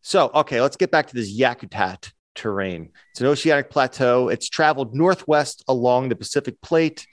[0.00, 2.90] so okay, let's get back to this Yakutat terrane.
[3.10, 4.28] It's an oceanic plateau.
[4.28, 7.04] It's traveled northwest along the Pacific Plate,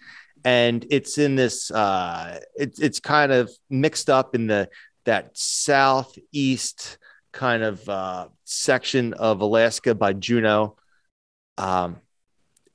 [0.47, 1.69] and it's in this.
[1.69, 4.69] Uh, it's it's kind of mixed up in the
[5.03, 6.97] that southeast
[7.33, 10.77] kind of uh, section of Alaska by Juneau.
[11.57, 11.97] Um,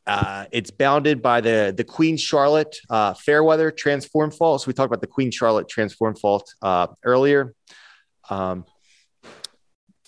[0.06, 4.60] uh, it's bounded by the the Queen Charlotte uh, Fairweather Transform Fault.
[4.60, 7.54] So we talked about the Queen Charlotte Transform Fault uh, earlier.
[8.28, 8.66] Um,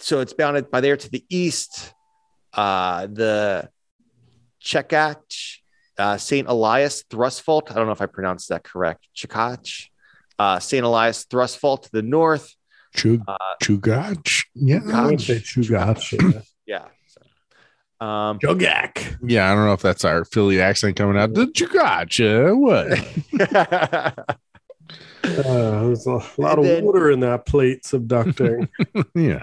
[0.01, 1.95] so it's bounded by there to the east,
[2.53, 3.71] uh, the
[4.63, 5.63] Chekach
[5.99, 6.49] uh, St.
[6.49, 7.71] Elias Thrust Fault.
[7.71, 9.07] I don't know if I pronounced that correct.
[9.17, 9.89] Chekach
[10.39, 10.85] uh, St.
[10.85, 12.55] Elias Thrust Fault to the north.
[12.95, 14.45] Chug, Uh, Chugach.
[14.55, 14.81] Yeah.
[14.93, 16.13] I would say Chugach.
[16.23, 16.41] Yeah.
[16.67, 16.85] Yeah.
[18.01, 19.17] Um, Jogak.
[19.25, 19.51] Yeah.
[19.51, 21.35] I don't know if that's our Philly accent coming out.
[21.35, 22.21] The Chugach.
[22.21, 24.29] Uh, what?
[25.25, 28.69] Uh, there's a lot of then- water in that plate subducting.
[29.15, 29.43] yeah.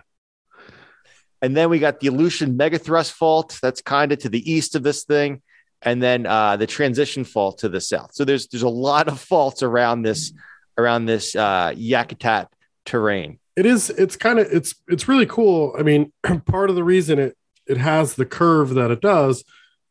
[1.41, 3.57] And then we got the Aleutian Megathrust Fault.
[3.63, 5.41] That's kind of to the east of this thing.
[5.83, 8.13] And then uh, the transition fault to the south.
[8.13, 10.31] So there's there's a lot of faults around this
[10.77, 12.47] around this uh, Yakutat
[12.85, 13.37] terrane.
[13.55, 16.11] it is it's kind of it's it's really cool i mean
[16.45, 19.43] part of the reason it it has the curve that it does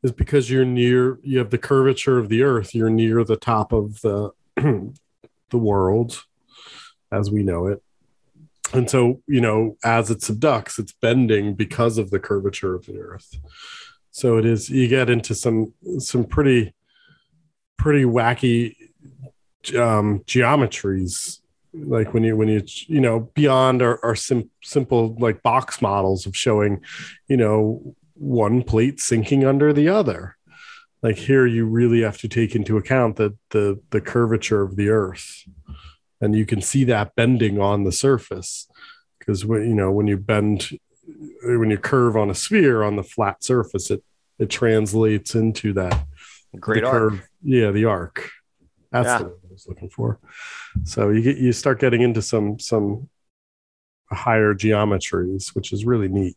[0.03, 3.73] is because you're near you have the curvature of the earth you're near the top
[3.73, 6.25] of the the world
[7.13, 7.83] as we know it
[8.73, 12.99] and so you know as it subducts it's bending because of the curvature of the
[12.99, 13.37] earth
[14.11, 16.75] so it is you get into some some pretty
[17.79, 18.77] pretty wacky
[19.77, 21.41] um, geometries,
[21.73, 26.27] like when you when you you know beyond our, our sim- simple like box models
[26.27, 26.83] of showing,
[27.29, 30.37] you know, one plate sinking under the other.
[31.03, 34.89] Like here, you really have to take into account that the the curvature of the
[34.89, 35.45] Earth,
[36.21, 38.69] and you can see that bending on the surface
[39.19, 40.71] because when you know when you bend
[41.43, 44.03] when you curve on a sphere on the flat surface, it
[44.39, 46.07] it translates into that
[46.59, 47.29] Great arc.
[47.43, 48.31] Yeah, the arc.
[48.91, 49.19] That's Yeah.
[49.19, 50.19] the word I was looking for.
[50.85, 53.09] So you get you start getting into some some
[54.11, 56.37] higher geometries, which is really neat.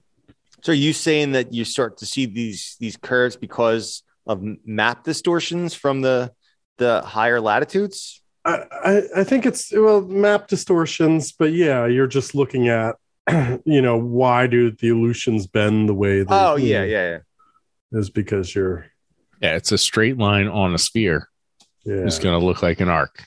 [0.62, 5.04] So are you saying that you start to see these these curves because of map
[5.04, 6.32] distortions from the
[6.78, 8.22] the higher latitudes?
[8.46, 12.96] I, I I think it's well map distortions, but yeah, you're just looking at
[13.66, 18.00] you know why do the Aleutians bend the way they Oh yeah, yeah, yeah.
[18.00, 18.86] is because you're
[19.42, 21.30] Yeah, it's a straight line on a sphere.
[21.86, 23.26] yeah It's going to look like an arc.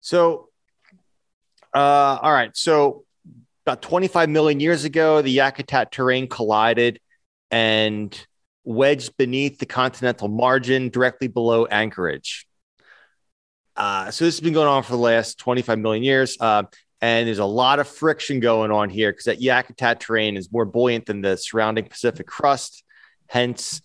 [0.00, 0.50] So,
[1.74, 2.56] uh, all right.
[2.56, 3.04] So,
[3.66, 7.00] about 25 million years ago, the Yakutat terrane collided
[7.50, 8.16] and
[8.62, 12.46] wedged beneath the continental margin directly below Anchorage.
[13.74, 16.36] Uh, so, this has been going on for the last 25 million years.
[16.38, 16.62] Uh,
[17.00, 20.64] and there's a lot of friction going on here because that Yakutat terrane is more
[20.64, 22.84] buoyant than the surrounding Pacific crust,
[23.28, 23.82] hence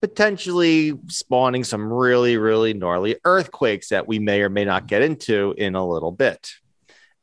[0.00, 5.54] potentially spawning some really, really gnarly earthquakes that we may or may not get into
[5.56, 6.50] in a little bit.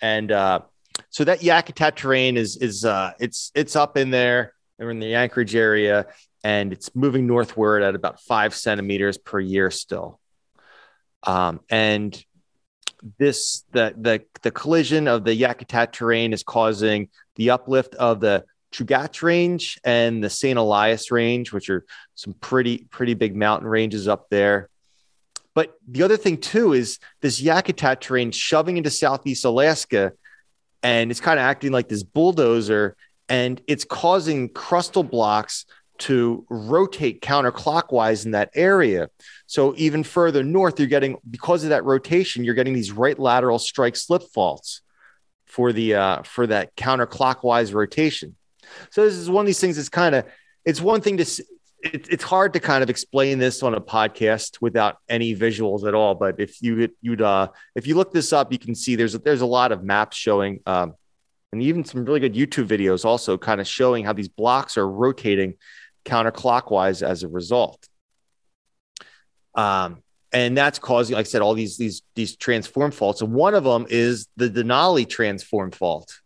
[0.02, 0.62] And uh,
[1.10, 4.54] so that Yakutat terrane is is uh, it's it's up in there.
[4.78, 6.08] We're in the Anchorage area,
[6.44, 10.20] and it's moving northward at about five centimeters per year still.
[11.24, 12.24] Um, and
[13.18, 18.46] this the the the collision of the Yakutat terrane is causing the uplift of the
[18.72, 20.58] Chugach Range and the St.
[20.58, 21.86] Elias Range, which are
[22.16, 24.70] some pretty pretty big mountain ranges up there.
[25.56, 30.14] But the other thing too is this Yakutat terrane shoving into southeast Alaska,
[30.84, 32.96] and it's kind of acting like this bulldozer,
[33.28, 35.66] and it's causing crustal blocks
[36.00, 39.10] to rotate counterclockwise in that area.
[39.48, 43.60] So even further north, you're getting because of that rotation, you're getting these right lateral
[43.60, 44.82] strike slip faults
[45.46, 48.36] for the uh, for that counterclockwise rotation.
[48.92, 50.26] So this is one of these things that's kind of
[50.66, 51.24] it's one thing to
[51.82, 55.94] it, it's hard to kind of explain this on a podcast without any visuals at
[55.94, 56.16] all.
[56.16, 59.42] But if you you'd uh if you look this up, you can see there's there's
[59.42, 60.94] a lot of maps showing um,
[61.52, 64.88] and even some really good YouTube videos also kind of showing how these blocks are
[64.88, 65.56] rotating
[66.10, 67.88] counterclockwise as a result.
[69.56, 73.22] Um, and that's causing, like I said, all these these these transform faults.
[73.22, 76.20] And one of them is the Denali transform fault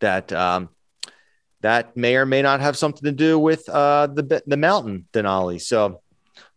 [0.00, 0.70] that um,
[1.60, 5.60] that may or may not have something to do with uh, the the mountain Denali.
[5.60, 6.00] So,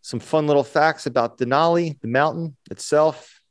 [0.01, 3.41] some fun little facts about Denali, the mountain itself.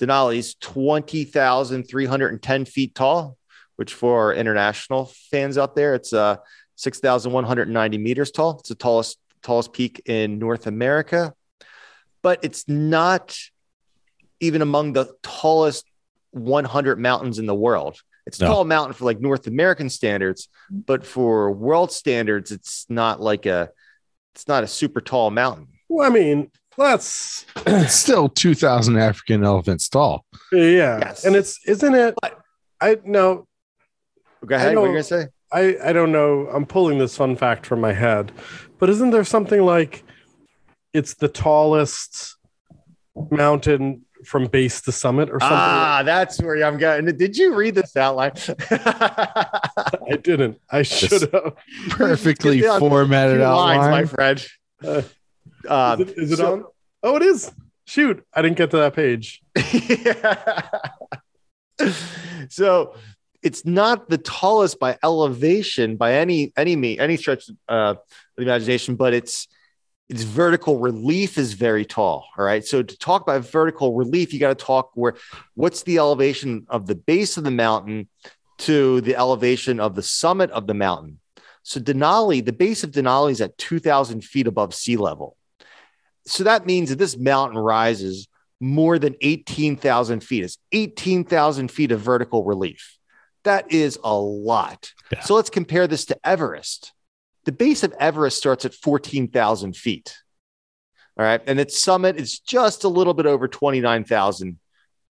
[0.00, 3.36] Denali is twenty thousand three hundred and ten feet tall,
[3.76, 6.36] which for international fans out there, it's uh,
[6.80, 8.58] six thousand one hundred ninety meters tall.
[8.60, 11.34] It's the tallest tallest peak in North America,
[12.22, 13.36] but it's not
[14.40, 15.84] even among the tallest
[16.32, 17.98] 100 mountains in the world.
[18.26, 18.48] It's a No.
[18.50, 23.70] tall mountain for like North American standards, but for world standards, it's not like a
[24.34, 25.68] it's not a super tall mountain.
[25.88, 30.24] well, I mean that's It's still 2,000 African elephants tall.
[30.52, 31.24] yeah, Yes.
[31.24, 32.14] and it's isn't it?
[32.80, 33.46] I no,
[34.46, 34.74] Go ahead.
[34.76, 35.26] What are you gonna say?
[35.52, 36.48] I I don't know.
[36.52, 38.32] I'm pulling this fun fact from my head,
[38.78, 40.04] but isn't there something like
[40.92, 42.36] it's the tallest
[43.30, 45.56] mountain from base to summit or something?
[45.58, 47.04] Ah, that's where I'm going.
[47.16, 48.32] Did you read this outline?
[48.70, 50.60] I didn't.
[50.70, 51.54] I should have.
[51.88, 54.06] Perfectly formatted Two lines, my outline.
[54.06, 54.46] friend.
[54.84, 55.02] Uh,
[55.68, 56.64] Um, is it, is it so- on?
[57.02, 57.50] Oh, it is.
[57.86, 59.42] Shoot, I didn't get to that page.
[62.48, 62.94] so
[63.42, 67.98] it's not the tallest by elevation by any any me any stretch uh, of
[68.36, 69.48] the imagination, but it's
[70.08, 72.26] its vertical relief is very tall.
[72.36, 72.64] All right.
[72.64, 75.14] So to talk about vertical relief, you got to talk where
[75.54, 78.08] what's the elevation of the base of the mountain
[78.58, 81.20] to the elevation of the summit of the mountain.
[81.62, 85.36] So Denali, the base of Denali is at 2,000 feet above sea level.
[86.26, 88.26] So that means that this mountain rises
[88.60, 90.44] more than 18,000 feet.
[90.44, 92.98] It's 18,000 feet of vertical relief.
[93.44, 94.92] That is a lot.
[95.12, 95.20] Yeah.
[95.20, 96.92] So let's compare this to Everest.
[97.44, 100.16] The base of Everest starts at 14,000 feet.
[101.18, 101.40] All right.
[101.46, 104.58] And its summit is just a little bit over 29,000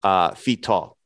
[0.03, 0.97] uh, feet tall.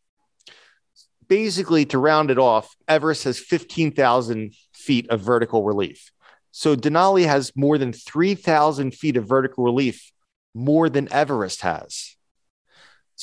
[1.27, 6.11] Basically, to round it off, Everest has 15,000 feet of vertical relief.
[6.51, 10.13] So Denali has more than 3,000 feet of vertical relief,
[10.55, 12.17] more than Everest has.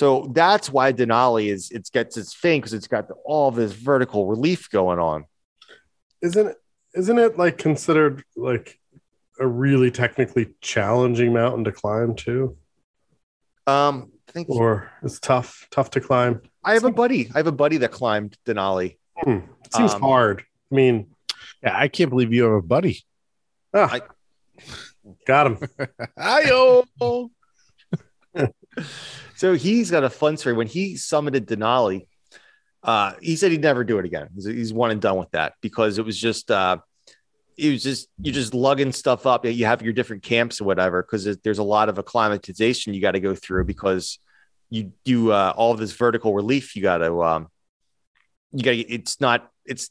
[0.01, 4.25] So that's why Denali is it gets its fame because it's got all this vertical
[4.25, 5.25] relief going on.
[6.23, 6.55] Isn't it?
[6.95, 8.79] Isn't it like considered like
[9.39, 12.57] a really technically challenging mountain to climb too?
[13.67, 16.41] Um, I think Or it's tough, tough to climb.
[16.63, 17.29] I have a buddy.
[17.35, 18.97] I have a buddy that climbed Denali.
[19.17, 19.41] Hmm.
[19.65, 20.43] It seems Um, hard.
[20.71, 21.11] I mean,
[21.61, 23.03] Yeah, I can't believe you have a buddy.
[23.75, 24.01] ah, I-
[25.27, 25.57] got him.
[26.17, 26.85] Hi-yo.
[29.41, 30.55] So he's got a fun story.
[30.55, 32.05] When he summited Denali,
[32.83, 34.27] uh, he said he'd never do it again.
[34.35, 36.77] He's, he's one and done with that because it was just, uh,
[37.57, 39.43] it was just you're just lugging stuff up.
[39.43, 43.13] You have your different camps or whatever because there's a lot of acclimatization you got
[43.13, 44.19] to go through because
[44.69, 46.75] you do uh, all this vertical relief.
[46.75, 47.47] You got to, um,
[48.51, 48.75] you got.
[48.75, 49.49] It's not.
[49.65, 49.89] It's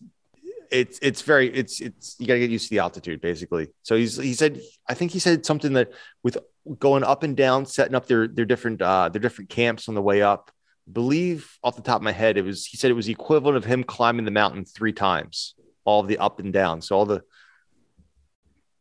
[0.70, 3.68] it's it's very it's it's you got to get used to the altitude basically.
[3.82, 5.92] So he's he said I think he said something that
[6.22, 6.38] with
[6.78, 10.02] going up and down, setting up their their different uh their different camps on the
[10.02, 10.50] way up.
[10.90, 13.56] Believe off the top of my head, it was he said it was the equivalent
[13.56, 15.54] of him climbing the mountain three times,
[15.84, 16.80] all the up and down.
[16.80, 17.22] So all the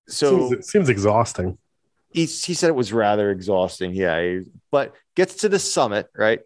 [0.07, 1.57] so seems, seems exhausting.
[2.11, 3.93] he, he said it was rather exhausting.
[3.93, 4.39] Yeah.
[4.71, 6.39] but gets to the summit, right?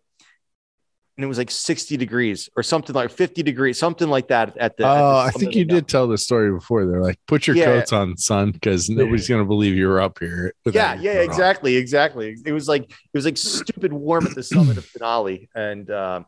[1.16, 4.78] And it was like 60 degrees or something like 50 degrees, something like that at
[4.78, 4.88] the.
[4.88, 6.88] Oh, I think you did tell the story before.
[6.88, 7.66] They're like, put your Yeah.
[7.66, 10.56] coats on, son, because nobody's gonna believe you were up here.
[10.66, 14.26] yeah yeah your coat on." exactly exactly it was like it was like stupid warm
[14.26, 16.26] at the summit of denali and um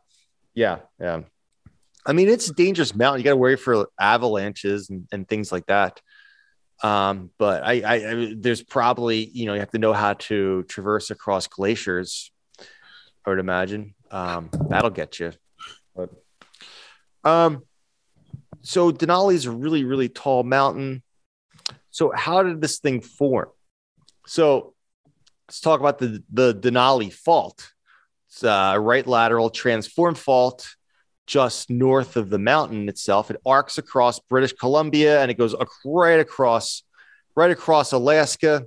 [0.53, 1.21] yeah yeah
[2.05, 5.51] i mean it's a dangerous mountain you got to worry for avalanches and, and things
[5.51, 5.99] like that
[6.83, 10.63] um but I, I i there's probably you know you have to know how to
[10.63, 12.31] traverse across glaciers
[13.25, 15.31] i would imagine um that'll get you
[15.95, 16.09] but
[17.23, 17.63] um
[18.61, 21.03] so denali is a really really tall mountain
[21.91, 23.49] so how did this thing form
[24.25, 24.73] so
[25.47, 27.71] let's talk about the, the Denali fault.
[28.29, 30.75] It's a right lateral transform fault
[31.27, 33.31] just north of the mountain itself.
[33.31, 36.83] It arcs across British Columbia and it goes right across,
[37.35, 38.65] right across Alaska.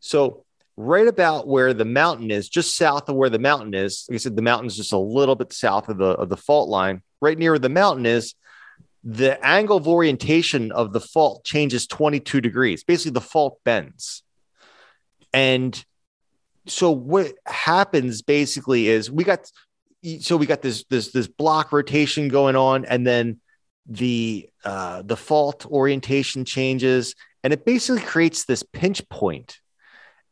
[0.00, 0.44] So
[0.76, 4.06] right about where the mountain is, just south of where the mountain is.
[4.08, 6.68] Like I said, the mountain's just a little bit south of the of the fault
[6.68, 7.02] line.
[7.20, 8.34] Right near where the mountain is,
[9.04, 12.84] the angle of orientation of the fault changes 22 degrees.
[12.84, 14.22] Basically, the fault bends.
[15.32, 15.82] And
[16.66, 19.50] so what happens basically is we got
[20.20, 23.40] so we got this this this block rotation going on, and then
[23.86, 29.58] the uh, the fault orientation changes, and it basically creates this pinch point.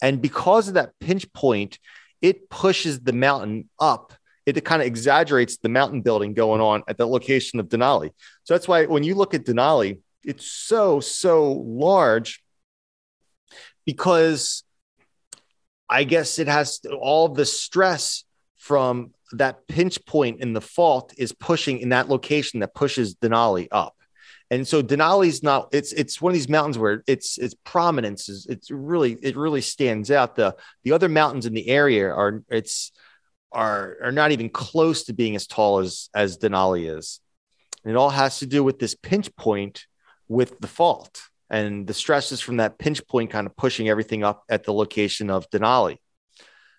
[0.02, 1.78] And because of that pinch point,
[2.22, 4.12] it pushes the mountain up.
[4.46, 8.10] It kind of exaggerates the mountain building going on at the location of Denali.
[8.44, 12.42] So that's why when you look at Denali, it's so so large
[13.86, 14.64] because
[15.88, 18.24] I guess it has all the stress
[18.56, 23.68] from that pinch point in the fault is pushing in that location that pushes Denali
[23.70, 23.94] up.
[24.50, 28.46] And so Denali's not it's it's one of these mountains where it's its prominence is
[28.48, 30.34] it's really it really stands out.
[30.34, 32.90] The the other mountains in the area are it's
[33.52, 37.20] are are not even close to being as tall as as Denali is.
[37.84, 39.86] And it all has to do with this pinch point
[40.28, 44.44] with the fault and the stresses from that pinch point kind of pushing everything up
[44.48, 45.98] at the location of Denali.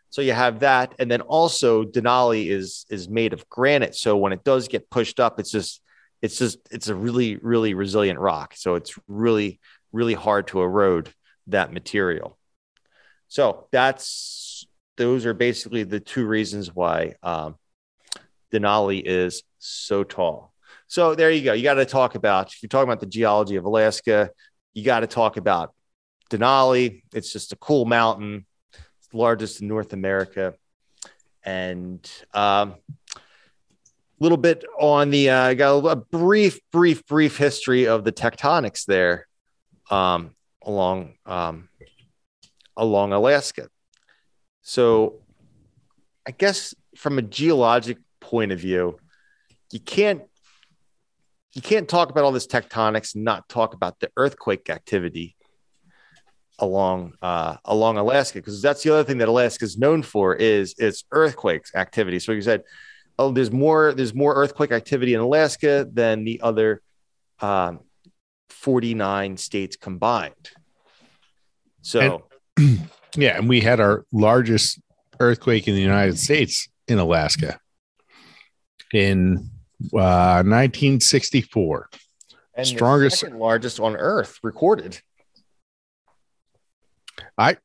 [0.09, 3.95] So you have that, and then also Denali is is made of granite.
[3.95, 5.80] So when it does get pushed up, it's just
[6.21, 8.53] it's just it's a really really resilient rock.
[8.55, 9.59] So it's really
[9.91, 11.13] really hard to erode
[11.47, 12.37] that material.
[13.27, 14.65] So that's
[14.97, 17.55] those are basically the two reasons why um,
[18.53, 20.53] Denali is so tall.
[20.87, 21.53] So there you go.
[21.53, 24.29] You got to talk about if you're talking about the geology of Alaska,
[24.73, 25.73] you got to talk about
[26.29, 27.03] Denali.
[27.13, 30.53] It's just a cool mountain, it's largest in North America,
[31.43, 32.75] and um,
[34.21, 38.85] little bit on the uh, got a, a brief, brief, brief history of the tectonics
[38.85, 39.27] there
[39.89, 41.69] um, along um,
[42.77, 43.67] along Alaska.
[44.61, 45.21] So,
[46.27, 48.99] I guess from a geologic point of view,
[49.71, 50.21] you can't
[51.53, 55.35] you can't talk about all this tectonics and not talk about the earthquake activity
[56.59, 60.75] along uh, along Alaska because that's the other thing that Alaska is known for is
[60.77, 62.19] its earthquakes activity.
[62.19, 62.63] So you said,
[63.21, 66.81] oh, there's more there's more earthquake activity in Alaska than the other
[67.39, 67.79] um,
[68.49, 70.49] 49 states combined.
[71.81, 72.27] So
[73.15, 74.79] Yeah, and we had our largest
[75.19, 77.59] earthquake in the United States in Alaska
[78.93, 79.49] in
[79.93, 81.89] uh, 1964.
[82.55, 85.01] and strongest- second largest on Earth recorded.
[87.37, 87.57] Yeah,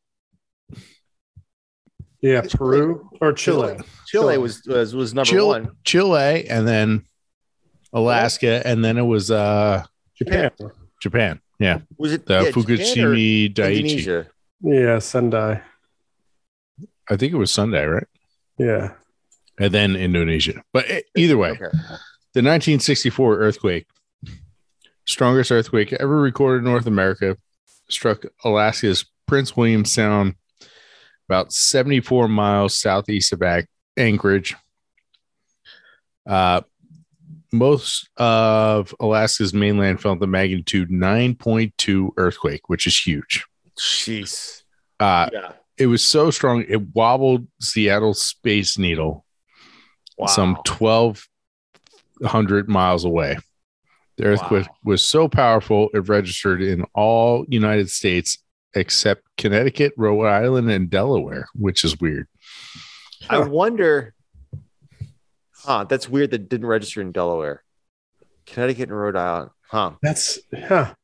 [2.26, 3.78] Yeah, Peru or Chile.
[4.06, 5.68] Chile was was, was number Chile, one.
[5.84, 7.04] Chile, and then
[7.92, 9.84] Alaska, and then it was uh
[10.16, 10.50] Japan.
[11.00, 11.40] Japan.
[11.58, 13.76] Yeah, Was it the yeah, Fukushima Daiichi.
[13.80, 14.26] Indonesia?
[14.60, 15.62] Yeah, Sendai.
[17.08, 18.06] I think it was Sendai, right?
[18.58, 18.92] Yeah.
[19.58, 20.62] And then Indonesia.
[20.72, 20.84] But
[21.16, 21.70] either way, Okay.
[22.34, 23.86] the 1964 earthquake,
[25.06, 27.38] strongest earthquake ever recorded in North America,
[27.88, 30.34] struck Alaska's Prince William Sound,
[31.28, 33.42] about 74 miles southeast of
[33.96, 34.54] Anchorage.
[36.26, 36.60] Uh,
[37.52, 43.44] most of Alaska's mainland felt the magnitude 9.2 earthquake, which is huge.
[43.78, 44.62] Jeez.
[44.98, 45.52] Uh, Yeah.
[45.78, 49.24] it was so strong it wobbled Seattle Space Needle
[50.18, 50.26] Wow.
[50.26, 53.36] some 1200 miles away.
[54.16, 54.76] The earthquake Wow.
[54.84, 58.38] was so powerful it registered in all United States
[58.76, 62.28] except Connecticut, Rhode Island, and Delaware, which is weird.
[63.28, 64.14] I wonder.
[65.56, 67.64] Huh, that's weird that didn't register in Delaware.
[68.46, 69.50] Connecticut and Rhode Island.
[69.68, 69.92] Huh.
[70.02, 70.94] That's huh.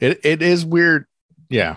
[0.00, 1.06] It it is weird.
[1.48, 1.76] Yeah.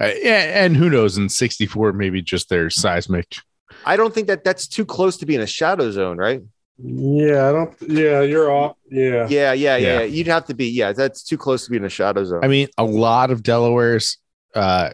[0.00, 3.36] Uh, yeah, and who knows in 64 maybe just their seismic.
[3.84, 6.42] I don't think that that's too close to being a shadow zone, right?
[6.82, 8.76] Yeah, I don't yeah, you're off.
[8.90, 9.26] Yeah.
[9.28, 9.76] Yeah, yeah, yeah.
[9.76, 9.98] Yeah.
[9.98, 10.02] yeah.
[10.04, 10.68] You'd have to be.
[10.68, 12.44] Yeah, that's too close to being a shadow zone.
[12.44, 14.18] I mean, a lot of Delaware's
[14.54, 14.90] uh,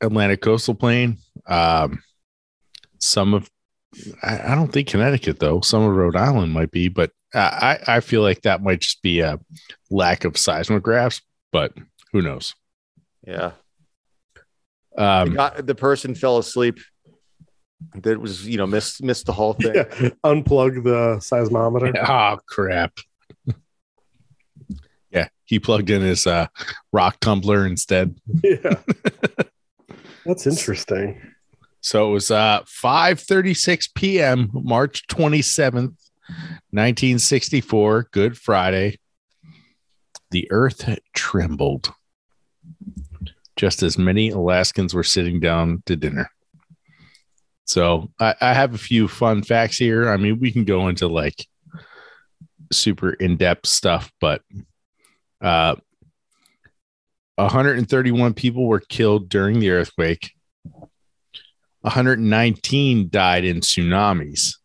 [0.00, 1.18] Atlantic coastal plain.
[1.46, 2.02] Um,
[3.00, 3.50] some of,
[4.22, 5.60] I, I don't think Connecticut though.
[5.60, 9.02] Some of Rhode Island might be, but I, I I feel like that might just
[9.02, 9.38] be a
[9.90, 11.20] lack of seismographs.
[11.52, 11.72] But
[12.12, 12.54] who knows?
[13.26, 13.52] yeah.
[14.96, 16.78] the, Um, guy, the person fell asleep.
[18.02, 19.74] That was, you know, missed missed the whole thing.
[20.00, 20.10] Yeah.
[20.24, 21.94] Unplug the seismometer.
[22.08, 22.92] oh crap!
[25.14, 26.48] Yeah, he plugged in his uh,
[26.92, 28.18] rock tumbler instead.
[28.42, 28.80] Yeah.
[30.26, 31.20] That's interesting.
[31.82, 34.50] So it was uh 5:36 p.m.
[34.54, 35.96] March 27th,
[36.70, 38.98] 1964, Good Friday.
[40.30, 41.92] The earth trembled.
[43.56, 46.30] Just as many Alaskans were sitting down to dinner.
[47.66, 50.08] So I, I have a few fun facts here.
[50.08, 51.46] I mean, we can go into like
[52.72, 54.42] super in-depth stuff, but
[55.40, 55.76] uh
[57.36, 60.32] 131 people were killed during the earthquake.
[61.80, 64.56] 119 died in tsunamis.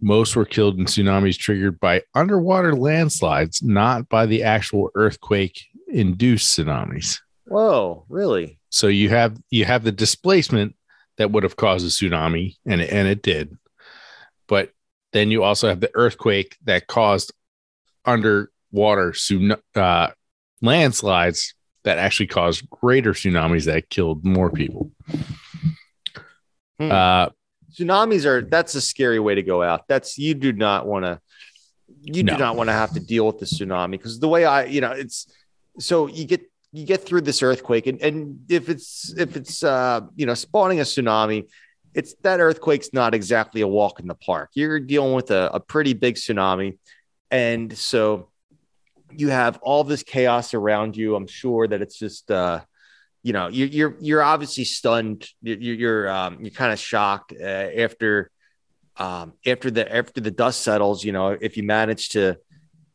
[0.00, 6.58] Most were killed in tsunamis triggered by underwater landslides, not by the actual earthquake induced
[6.58, 7.20] tsunamis.
[7.44, 8.58] Whoa, really?
[8.70, 10.74] So you have you have the displacement
[11.16, 13.56] that would have caused a tsunami, and it, and it did.
[14.48, 14.70] But
[15.12, 17.32] then you also have the earthquake that caused
[18.04, 20.08] underwater tsuna- uh,
[20.62, 21.54] landslides
[21.84, 24.90] that actually caused greater tsunamis that killed more people.
[26.78, 26.90] Hmm.
[26.92, 27.28] Uh,
[27.72, 29.86] Tsunamis are that's a scary way to go out.
[29.86, 31.20] That's you do not want to
[32.02, 32.32] you No.
[32.34, 34.80] do not want to have to deal with the tsunami because the way I, you
[34.80, 35.26] know, it's
[35.78, 40.00] so you get you get through this earthquake and and if it's if it's uh
[40.14, 41.48] you know spawning a tsunami,
[41.94, 44.50] it's that earthquake's not exactly a walk in the park.
[44.54, 46.78] You're dealing with a, a pretty big tsunami,
[47.30, 48.28] and so
[49.16, 51.14] you have all this chaos around you.
[51.16, 52.60] I'm sure that it's just uh
[53.22, 55.28] you know you're you're you're obviously stunned.
[55.42, 58.30] You're you're um, you're kind of shocked uh, after
[58.96, 62.38] um, after the after the dust settles you know if you manage to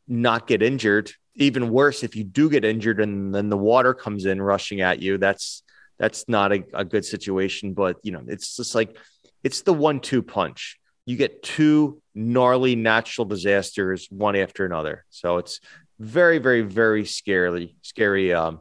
[0.08, 4.24] not get injured even worse if you do get injured and then the water comes
[4.24, 5.62] in rushing at you that's
[6.02, 7.74] that's not a, a good situation.
[7.74, 8.96] But you know it's just like
[9.44, 10.78] it's the one two punch.
[11.06, 15.04] You get two gnarly natural disasters one after another.
[15.10, 15.60] So it's
[16.02, 18.60] very very very scary scary um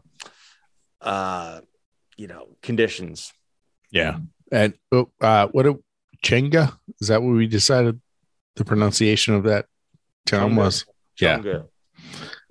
[1.02, 1.60] uh
[2.18, 3.34] you know conditions
[3.92, 4.20] Yeah.
[4.52, 5.80] And oh, uh, what a
[6.24, 8.00] Chenga is that what we decided
[8.58, 9.66] the pronunciation of that
[10.26, 10.58] town Chunga.
[10.58, 10.86] was?
[11.20, 11.40] Yeah.
[11.40, 11.68] Chunga.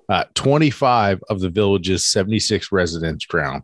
[0.09, 3.63] Uh, 25 of the village's 76 residents drowned.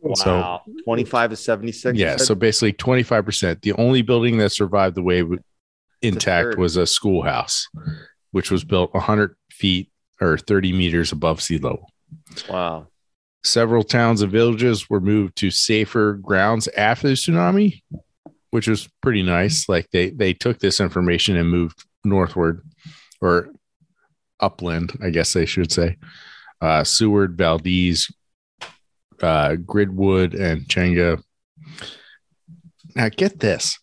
[0.00, 2.16] wow So- 25 to 76 Yeah.
[2.16, 3.60] So basically 25%.
[3.62, 5.28] The only building that survived the wave
[6.00, 6.58] intact third.
[6.58, 7.68] was a schoolhouse,
[8.32, 9.91] which was built 100 feet
[10.22, 11.90] or 30 meters above sea level.
[12.48, 12.86] wow
[13.44, 17.82] Several towns and villages were moved to safer grounds after the tsunami,
[18.52, 19.68] which was pretty nice.
[19.68, 22.62] Like they they took this information and moved northward
[23.20, 23.48] or
[24.38, 25.96] upland, I guess they should say.
[26.60, 28.12] Uh, Seward, Valdez,
[29.20, 31.20] uh, Girdwood, and Chenga.
[32.94, 33.76] Now get this: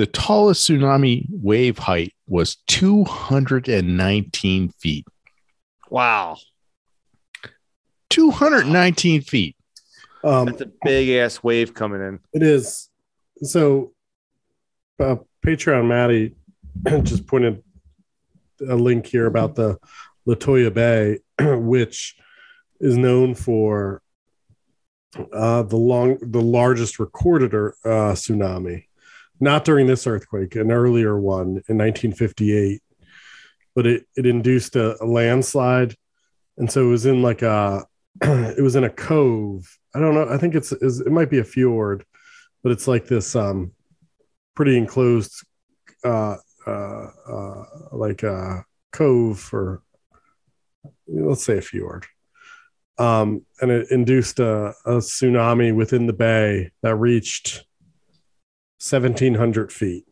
[0.00, 5.06] the tallest tsunami wave height was 219 feet.
[5.90, 6.38] wow
[8.08, 9.56] 219 feet.
[10.24, 12.18] Um, That's a big ass wave coming in.
[12.32, 12.88] It is.
[13.42, 13.92] So,
[14.98, 16.34] uh, Patreon Maddie
[17.02, 17.62] just pointed
[18.66, 19.78] a link here about the
[20.26, 21.18] Lituya Bay,
[21.58, 22.16] which
[22.80, 24.00] is known for
[25.32, 28.86] uh, the long, the largest recorded uh, tsunami.
[29.40, 32.82] Not during this earthquake, an earlier one in 1958,
[33.74, 35.96] but it it induced a, a landslide,
[36.58, 37.86] and so it was in like a,
[38.22, 39.66] it was in a cove.
[39.94, 40.28] I don't know.
[40.28, 42.04] I think it's, it might be a fjord,
[42.62, 43.72] but it's like this um
[44.54, 45.44] pretty enclosed
[46.04, 46.36] uh
[46.66, 49.82] uh, uh like a cove or
[51.06, 52.06] let's say a fjord
[52.98, 57.64] um and it induced a, a tsunami within the bay that reached
[58.80, 60.06] 1700 feet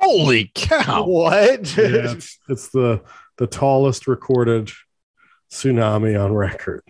[0.00, 1.04] Holy cow!
[1.06, 1.76] What?
[1.76, 3.02] yeah, it's, it's the
[3.38, 4.70] the tallest recorded
[5.52, 6.82] tsunami on record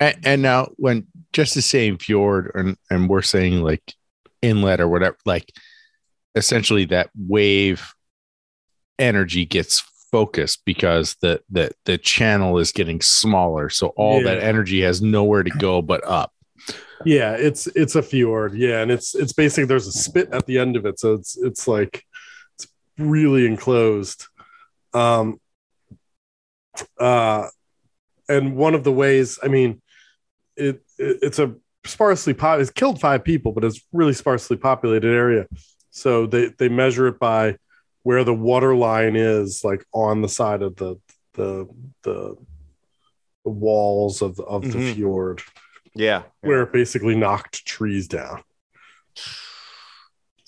[0.00, 3.94] And, and now, when just the same fjord, and and we're saying like
[4.42, 5.50] inlet or whatever, like
[6.34, 7.94] essentially that wave
[8.98, 9.80] energy gets
[10.10, 15.42] focused because the the the channel is getting smaller, so all that energy has nowhere
[15.42, 16.32] to go but up.
[17.04, 18.54] Yeah, it's it's a fjord.
[18.54, 21.36] Yeah, and it's it's basically there's a spit at the end of it, so it's
[21.36, 22.04] it's like
[22.56, 22.66] it's
[22.98, 24.26] really enclosed.
[24.92, 25.40] Um
[26.98, 27.48] uh
[28.28, 29.82] and one of the ways, I mean,
[30.56, 35.08] it, it it's a sparsely pop it's killed five people, but it's really sparsely populated
[35.14, 35.46] area.
[35.90, 37.56] So they they measure it by
[38.02, 40.96] where the water line is like on the side of the
[41.34, 41.68] the
[42.02, 42.36] the,
[43.44, 44.94] the walls of of the Mhm.
[44.94, 45.42] fjord
[45.94, 46.22] yeah.
[46.40, 48.42] where it basically knocked trees down.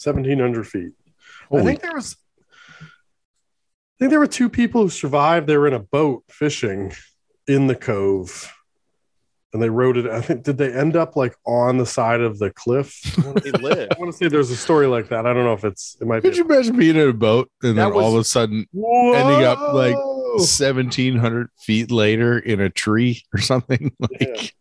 [0.02, 0.92] 1700 feet.
[1.52, 2.16] I think there was
[3.96, 5.46] I think there were two people who survived.
[5.46, 6.92] They were in a boat fishing
[7.48, 8.52] in the cove.
[9.54, 10.06] And they rode it.
[10.06, 13.00] I think did they end up like on the side of the cliff?
[13.42, 13.88] They live.
[13.90, 15.24] I want to say there's a story like that.
[15.24, 17.50] I don't know if it's it might be Could you imagine being in a boat
[17.62, 22.68] and That then all of a sudden ending up like 1700 feet later in a
[22.68, 23.92] tree or something?
[24.20, 24.54] Like,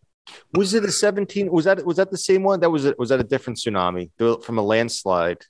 [0.54, 1.52] Was it a 17?
[1.52, 2.60] Was that was that the same one?
[2.60, 2.98] That was it.
[2.98, 4.10] Was that a different tsunami
[4.44, 5.44] from a landslide?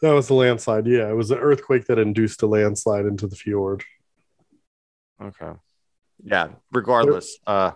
[0.00, 0.86] that was the landslide.
[0.86, 3.82] Yeah, it was an earthquake that induced a landslide into the fjord.
[5.20, 5.52] Okay.
[6.22, 6.48] Yeah.
[6.72, 7.72] Regardless, uh,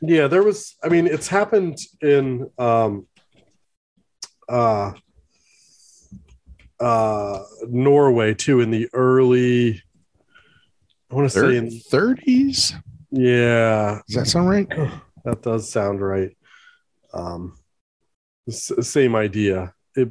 [0.00, 0.76] Yeah, there was.
[0.84, 3.06] I mean, it's happened in um,
[4.48, 4.92] uh,
[6.78, 9.82] uh, Norway too in the early.
[11.10, 12.74] I want to say, in, 30s?
[13.10, 14.68] yeah, Does that sound right?
[15.24, 16.36] that does sound right.
[17.12, 17.58] Um,
[18.48, 19.74] s- same idea.
[19.96, 20.10] It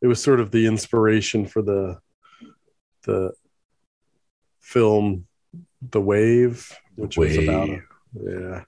[0.00, 1.98] it was sort of the inspiration for the
[3.04, 3.32] the
[4.60, 5.26] film
[5.90, 7.82] The Wave, which was about a,
[8.14, 8.64] yeah.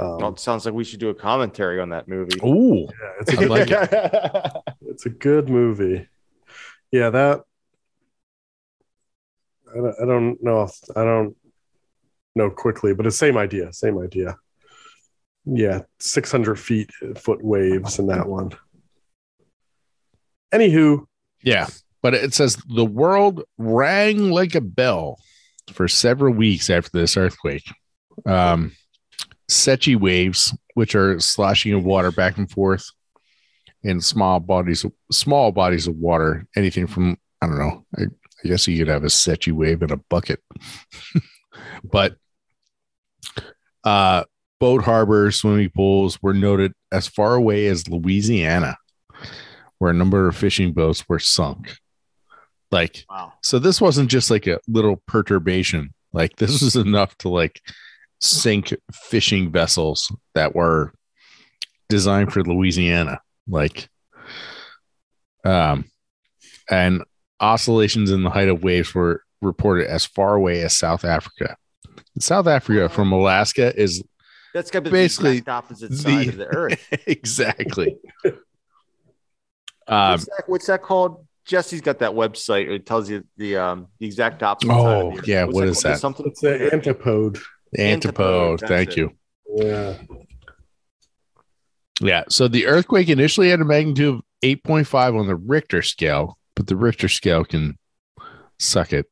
[0.00, 2.38] Um, well, it sounds like we should do a commentary on that movie.
[2.42, 4.52] Oh, yeah, it's a I good, like it.
[4.88, 6.08] it's a good movie.
[6.90, 7.42] Yeah, that
[9.72, 10.62] I don't, I don't know.
[10.62, 11.36] If, I don't
[12.34, 13.72] know quickly, but it's same idea.
[13.72, 14.36] Same idea.
[15.46, 18.52] Yeah, six hundred feet foot waves in that one.
[20.52, 21.06] Anywho,
[21.42, 21.66] Yeah,
[22.02, 25.18] but it says the world rang like a bell
[25.72, 27.64] for several weeks after this earthquake.
[28.26, 28.72] Um,
[29.50, 32.86] seiche waves, which are sloshing of water back and forth
[33.82, 37.84] in small bodies, small bodies of water, anything from I don't know.
[37.98, 40.40] I, I guess you could have a seiche wave in a bucket,
[41.84, 42.16] but
[43.84, 44.24] uh,
[44.64, 48.78] boat harbors, swimming pools were noted as far away as Louisiana
[49.78, 51.76] where a number of fishing boats were sunk.
[52.70, 53.34] Like, Wow.
[53.42, 55.92] so this wasn't just like a little perturbation.
[56.14, 57.60] Like, this was enough to like
[58.22, 60.94] sink fishing vessels that were
[61.90, 63.20] designed for Louisiana.
[63.46, 63.90] Like,
[65.44, 65.84] um,
[66.70, 67.02] and
[67.38, 71.54] oscillations in the height of waves were reported as far away as South Africa.
[72.18, 74.02] South Africa from Alaska is
[74.54, 76.88] That's got to be Basically, the exact opposite side the- of the earth.
[77.06, 77.96] exactly.
[79.86, 81.26] Um, what's, that, what's that called?
[81.44, 82.70] Jesse's got that website.
[82.70, 84.70] It tells you the um the exact opposite.
[84.70, 85.76] side Oh, of the yeah, What's what called?
[85.94, 85.98] that?
[86.00, 86.26] Something.
[86.28, 87.38] it's the antipode.
[87.78, 88.60] antipode.
[88.60, 88.96] that's Thank it.
[88.96, 89.10] you.
[89.56, 89.98] Yeah,
[92.00, 92.24] Yeah.
[92.30, 96.76] So the earthquake initially had a magnitude of 8.5 on the Richter scale, but the
[96.76, 97.76] Richter scale can
[98.58, 99.06] suck it.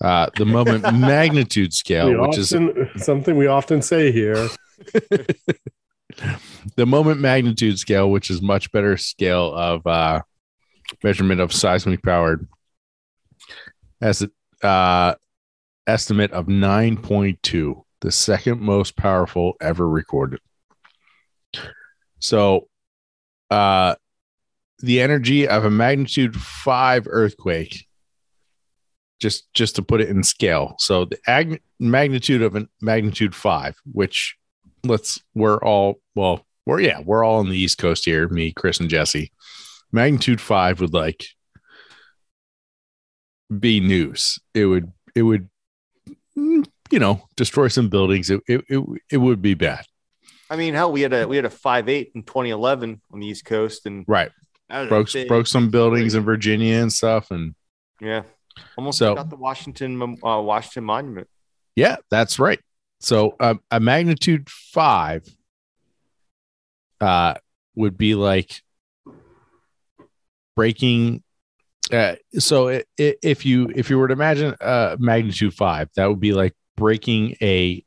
[0.00, 2.54] Uh, the moment magnitude we scale, which is
[2.96, 4.48] something we often say here.
[6.76, 10.20] the moment magnitude scale, which is much better scale of uh,
[11.02, 12.40] measurement of seismic power,
[14.00, 14.30] as an
[14.62, 15.14] uh,
[15.86, 20.40] estimate of 9.2, the second most powerful ever recorded.
[22.18, 22.68] So,
[23.50, 23.94] uh,
[24.80, 27.85] the energy of a magnitude five earthquake,
[29.20, 30.76] just just to put it in scale.
[30.78, 34.36] So the ag- magnitude of a magnitude five, which
[34.84, 38.28] let's we're all well, we're yeah, we're all on the East Coast here.
[38.28, 39.32] Me, Chris, and Jesse.
[39.92, 41.26] Magnitude five would like
[43.58, 44.38] be news.
[44.54, 45.48] It would it would
[46.36, 48.30] mm, you know destroy some buildings.
[48.30, 49.84] It it it, it would be bad.
[50.48, 53.26] I mean, hell, we had a we had a five eight in 2011 on the
[53.26, 54.30] East Coast, and Right.
[54.68, 54.88] that was a
[55.24, 57.54] Broke broke some buildings in Virginia and stuff and
[58.00, 58.22] Yeah,
[58.76, 61.28] almost So- got the Washington uh, Washington Monument.
[61.74, 62.60] Yeah, that's right.
[63.00, 65.22] So um, a magnitude five
[67.00, 67.34] uh,
[67.74, 68.62] would be like
[70.56, 71.22] breaking.
[71.92, 76.06] Uh, so i i if you if you were to imagine uh, magnitude five, that
[76.06, 77.84] would be like breaking a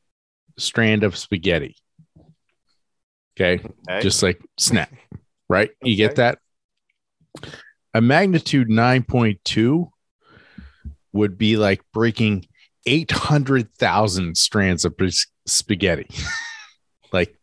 [0.58, 1.76] strand of spaghetti.
[3.36, 4.00] Okay, Okay?
[4.02, 4.92] just like snap,
[5.48, 5.70] right?
[5.82, 6.38] You get that?
[7.94, 9.90] A magnitude 9.2
[11.12, 12.46] would be like breaking
[12.86, 14.94] 800,000 strands of
[15.46, 16.08] spaghetti.
[17.12, 17.36] like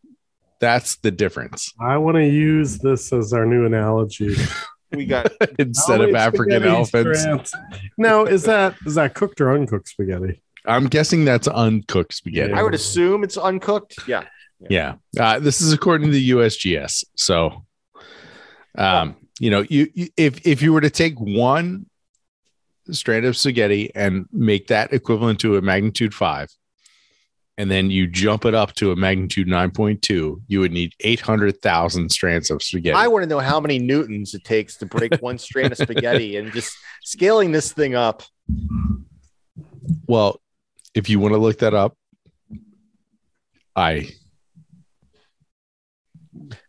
[0.59, 4.35] that's the difference I want to use this as our new analogy.
[4.91, 7.21] we got instead of African spaghetti elephants.
[7.21, 7.53] strands?
[7.97, 10.41] Now, is that is that cooked or uncooked spaghetti?
[10.65, 12.53] I'm guessing that's uncooked spaghetti.
[12.53, 14.07] I would assume it's uncooked.
[14.07, 14.25] Yeah.
[14.69, 14.95] Yeah.
[15.17, 17.05] Uh, this is according to the USGS.
[17.15, 17.65] So,
[18.77, 21.85] um, you know, you, you if if you were to take one
[22.91, 26.49] strand of spaghetti and make that equivalent to a magnitude five,
[27.57, 30.93] and then you jump it up to a magnitude nine point two, you would need
[31.01, 32.95] eight hundred thousand strands of spaghetti.
[32.95, 36.37] I want to know how many newtons it takes to break one strand of spaghetti
[36.37, 38.23] and just scaling this thing up.
[40.07, 40.39] well,
[40.93, 41.95] if you want to look that up,
[43.75, 44.09] I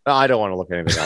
[0.07, 0.99] No, I don't want to look anything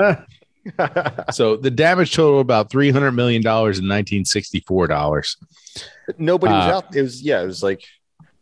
[0.00, 0.26] up.
[1.32, 5.36] So the damage total about three hundred million dollars in nineteen sixty four dollars.
[6.18, 6.96] Nobody was Uh, out.
[6.96, 7.42] It was yeah.
[7.42, 7.82] It was like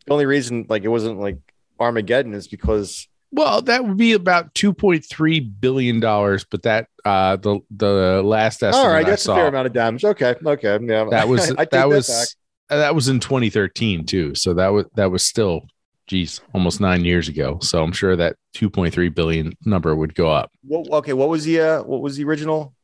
[0.07, 1.39] the only reason like it wasn't like
[1.81, 6.87] Armageddon is because Well, that would be about two point three billion dollars, but that
[7.05, 10.05] uh the the last estimate all right, I that's a fair amount of damage.
[10.05, 11.07] Okay, okay, yeah.
[11.11, 12.79] that was I take that was back.
[12.79, 14.35] that was in twenty thirteen too.
[14.35, 15.67] So that was that was still,
[16.07, 17.59] geez, almost nine years ago.
[17.61, 20.51] So I'm sure that two point three billion number would go up.
[20.67, 22.75] Well, okay, what was the uh, what was the original?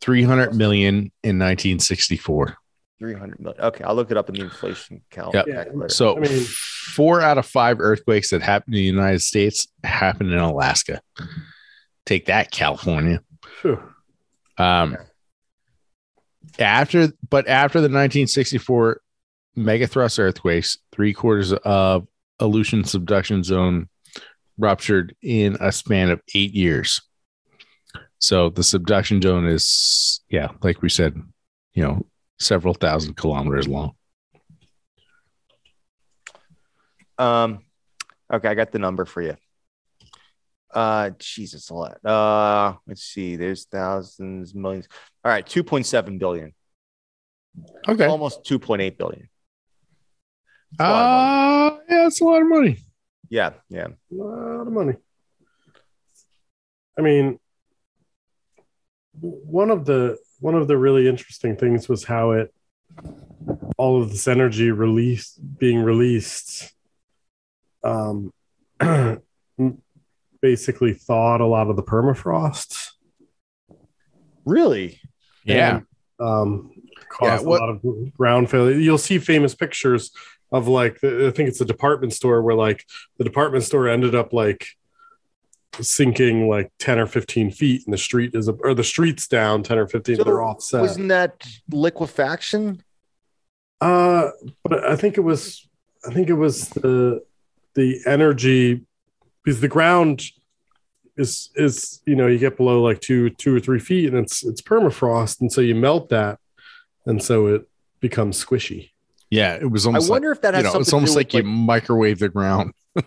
[0.00, 2.56] Three hundred million in nineteen sixty four.
[2.98, 3.60] Three hundred million.
[3.60, 5.34] Okay, I'll look it up in the inflation count.
[5.34, 5.46] Yep.
[5.46, 5.88] calculator.
[5.88, 10.32] So I mean- four out of five earthquakes that happen in the United States happened
[10.32, 11.00] in Alaska.
[12.04, 13.20] Take that, California.
[13.60, 13.80] Phew.
[14.58, 14.96] Um,
[16.58, 19.00] after, but after the 1964
[19.56, 22.06] megathrust earthquakes, three quarters of
[22.42, 23.88] Aleutian subduction zone
[24.58, 27.00] ruptured in a span of eight years.
[28.18, 31.20] So the subduction zone is, yeah, like we said,
[31.72, 32.06] you know,
[32.38, 33.92] several thousand kilometers long.
[37.18, 37.60] Um,
[38.32, 39.36] okay, I got the number for you.
[40.72, 42.04] Uh, Jesus, a lot.
[42.04, 43.36] Uh, let's see.
[43.36, 44.88] There's thousands, millions.
[45.24, 46.54] All right, two point seven billion,
[47.88, 48.06] Okay.
[48.06, 49.28] almost two point eight billion.
[50.72, 51.71] It's a lot of money.
[51.71, 51.71] Uh,
[52.02, 52.78] yeah, it's a lot of money.
[53.30, 53.86] yeah, yeah.
[54.10, 54.94] A lot of money.
[56.98, 57.38] I mean,
[59.20, 62.52] one of the one of the really interesting things was how it
[63.76, 66.72] all of this energy released being released
[67.84, 68.32] um
[70.40, 72.88] basically thawed a lot of the permafrost
[74.44, 75.00] Really?
[75.44, 75.76] Yeah.
[75.76, 75.86] and,
[76.28, 76.70] um
[77.08, 80.10] caused Yeah, what- a lot of ground failure you'll see famous pictures
[80.52, 82.84] of like the, i think it's a department store where like
[83.18, 84.66] the department store ended up like
[85.80, 89.78] sinking like 10 or 15 feet and the street is or the streets down 10
[89.78, 92.82] or 15 So they're offset Wasn't that liquefaction?
[93.80, 94.28] uh
[94.62, 95.66] but i think it was
[96.06, 97.22] i think it was the
[97.74, 98.82] the energy
[99.42, 100.22] because the ground
[101.16, 104.44] is is you know you get below like two two or three feet and it's
[104.44, 106.38] it's permafrost and so you melt that
[107.06, 107.68] and so it
[108.00, 108.91] becomes squishy
[109.32, 109.54] Yeah.
[109.54, 111.32] It was I almost like, wonder if that you has know, something it's almost like,
[111.32, 112.72] with, you microwave the ground.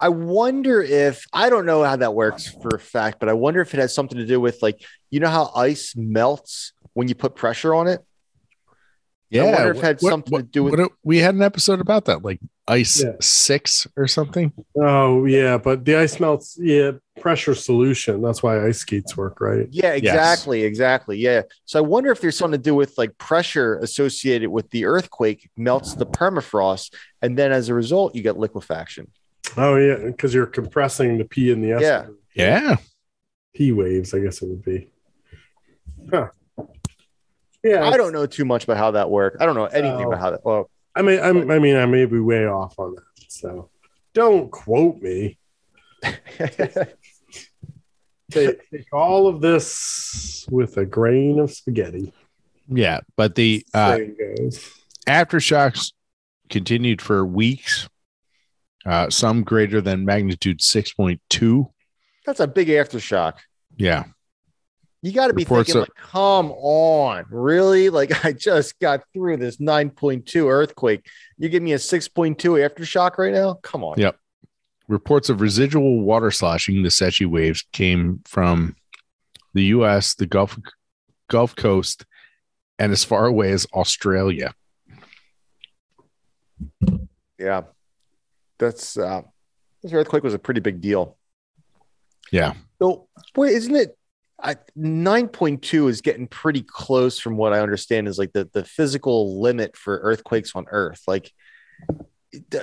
[0.00, 3.60] I wonder if I don't know how that works for a fact, but I wonder
[3.60, 7.14] if it has something to do with like you know how ice melts when you
[7.14, 8.00] put pressure on it.
[9.42, 12.04] I wonder if it had something to do with- what- we had an episode about
[12.06, 13.12] that, like ice Yeah.
[13.20, 14.52] six or something.
[14.76, 19.68] oh yeah but the ice melts yeah pressure solution that's why ice skates work right
[19.70, 21.18] Yeah, exactly, exactly.
[21.18, 21.42] Yeah.
[21.66, 25.50] So I wonder if there's something to do with like pressure associated with the earthquake
[25.56, 29.08] melts the permafrost, and then as a result, you get liquefaction.
[29.56, 32.06] oh yeah because you're compressing the p and the s Yeah.
[32.34, 32.76] Yeah.
[33.54, 34.88] P waves, I guess it would be.
[36.10, 36.28] Huh.
[37.64, 39.38] Yeah, I don't know too much about how that works.
[39.40, 40.08] I don't know anything Oh.
[40.08, 40.44] about how that.
[40.44, 43.02] Well, I mean, I'm, I mean, I may be way off on that.
[43.28, 43.70] So
[44.12, 45.38] don't quote me.
[48.30, 52.12] Take, take all of this with a grain of spaghetti.
[52.68, 53.98] Yeah, but the uh,
[55.06, 55.92] aftershocks
[56.48, 57.86] continued for weeks.
[58.86, 61.70] Uh, some greater than magnitude six point two.
[62.26, 63.34] that's a big aftershock.
[63.76, 64.04] Yeah,
[65.04, 67.90] You got to be thinking, of- like, come on, really?
[67.90, 71.06] Like, I just got through this 9.2 earthquake.
[71.36, 73.58] You give me a 6.2 aftershock right now?
[73.62, 73.98] Come on.
[73.98, 74.16] Yep.
[74.88, 78.76] reports of residual water sloshing, the seiche waves, came from
[79.52, 80.58] the U.S., the Gulf
[81.28, 82.06] Gulf Coast,
[82.78, 84.54] and as far away as Australia.
[87.38, 87.62] Yeah.
[88.58, 89.20] That's, uh,
[89.82, 91.18] this earthquake was a pretty big deal.
[92.32, 92.54] Yeah.
[92.78, 93.98] So, wait, isn't it?
[94.44, 99.40] I, 9.2 is getting pretty close from what I understand is like the, the physical
[99.40, 101.02] limit for earthquakes on Earth.
[101.06, 101.32] Like,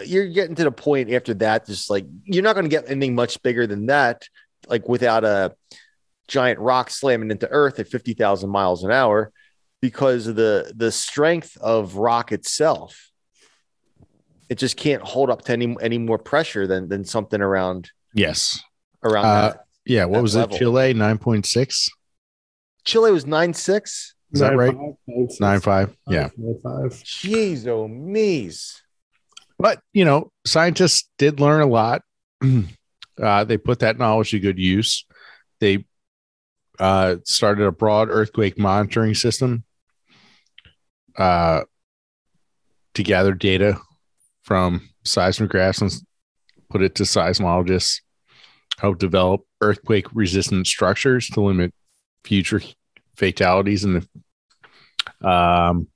[0.05, 3.15] you're getting to the point after that, just like you're not going to get anything
[3.15, 4.23] much bigger than that,
[4.67, 5.55] like without a
[6.27, 9.31] giant rock slamming into Earth at 50,000 miles an hour
[9.81, 13.09] because of the, the strength of rock itself.
[14.49, 18.61] It just can't hold up to any, any more pressure than, than something around, Yes.
[19.03, 19.65] around Uh, that.
[19.91, 20.05] Yeah.
[20.05, 20.55] What was level.
[20.55, 20.59] it?
[20.59, 21.89] Chile nine point six.
[22.85, 24.15] Chile was nine six.
[24.31, 24.71] Is that right?
[24.71, 25.97] five, nine, six, Nine five.
[26.07, 26.29] Yeah.
[26.37, 26.91] nine, five.
[27.03, 28.81] Jeez, oh me's.
[29.59, 32.03] But you know, scientists did learn a lot.
[33.21, 35.05] uh, they put that knowledge to good use.
[35.59, 35.85] They
[36.79, 39.65] uh, started a broad earthquake monitoring system
[41.17, 41.61] uh,
[42.93, 43.77] to gather data
[44.43, 45.91] from seismographs and
[46.69, 47.99] put it to seismologists.
[48.79, 51.73] Help develop earthquake resistant structures to limit
[52.23, 52.61] future
[53.15, 53.93] fatalities in
[55.21, 55.87] the um,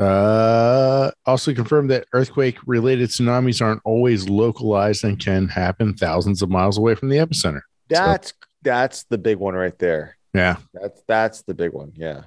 [0.00, 6.48] uh, also confirmed that earthquake related tsunamis aren't always localized and can happen thousands of
[6.48, 7.60] miles away from the epicenter.
[7.88, 8.32] That's
[8.62, 10.16] that's the big one right there.
[10.32, 10.56] Yeah.
[10.72, 11.92] That's that's the big one.
[11.94, 12.22] Yeah.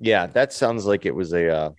[0.00, 1.70] Yeah, that sounds like it was a uh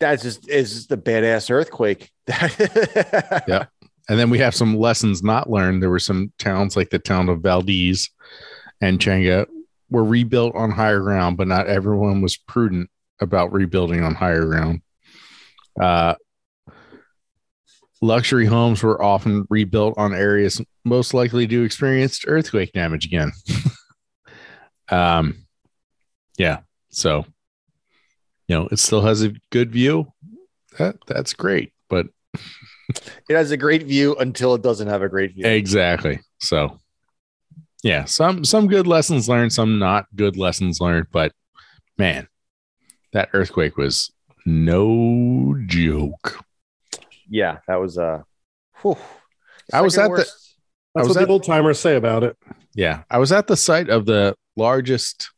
[0.00, 2.10] that's just is a badass earthquake.
[3.48, 3.66] Yeah.
[4.08, 5.80] And then we have some lessons not learned.
[5.80, 8.10] There were some towns like the town of Valdez
[8.80, 9.46] and Changa
[9.88, 12.90] were rebuilt on higher ground, but not everyone was prudent
[13.20, 14.82] about rebuilding on higher ground.
[15.80, 16.14] Uh,
[18.02, 23.30] luxury homes were often rebuilt on areas most likely to experience earthquake damage again.
[24.88, 25.46] um,
[26.36, 26.60] yeah.
[26.88, 27.26] So,
[28.50, 30.12] you know, it still has a good view.
[30.76, 31.72] That, that's great.
[31.88, 32.06] But
[33.28, 35.46] It has a great view until it doesn't have a great view.
[35.46, 36.18] Exactly.
[36.40, 36.80] So,
[37.84, 41.30] yeah, some some good lessons learned, some not good lessons learned, but
[41.96, 42.26] man,
[43.12, 44.10] that earthquake was
[44.44, 46.40] no joke.
[47.28, 48.22] Yeah, that was uh
[48.82, 48.96] whew.
[49.72, 50.56] I was Second at the- worst.
[50.96, 52.36] I was what at- the old timers say about it.
[52.74, 55.30] Yeah, I was at the site of the largest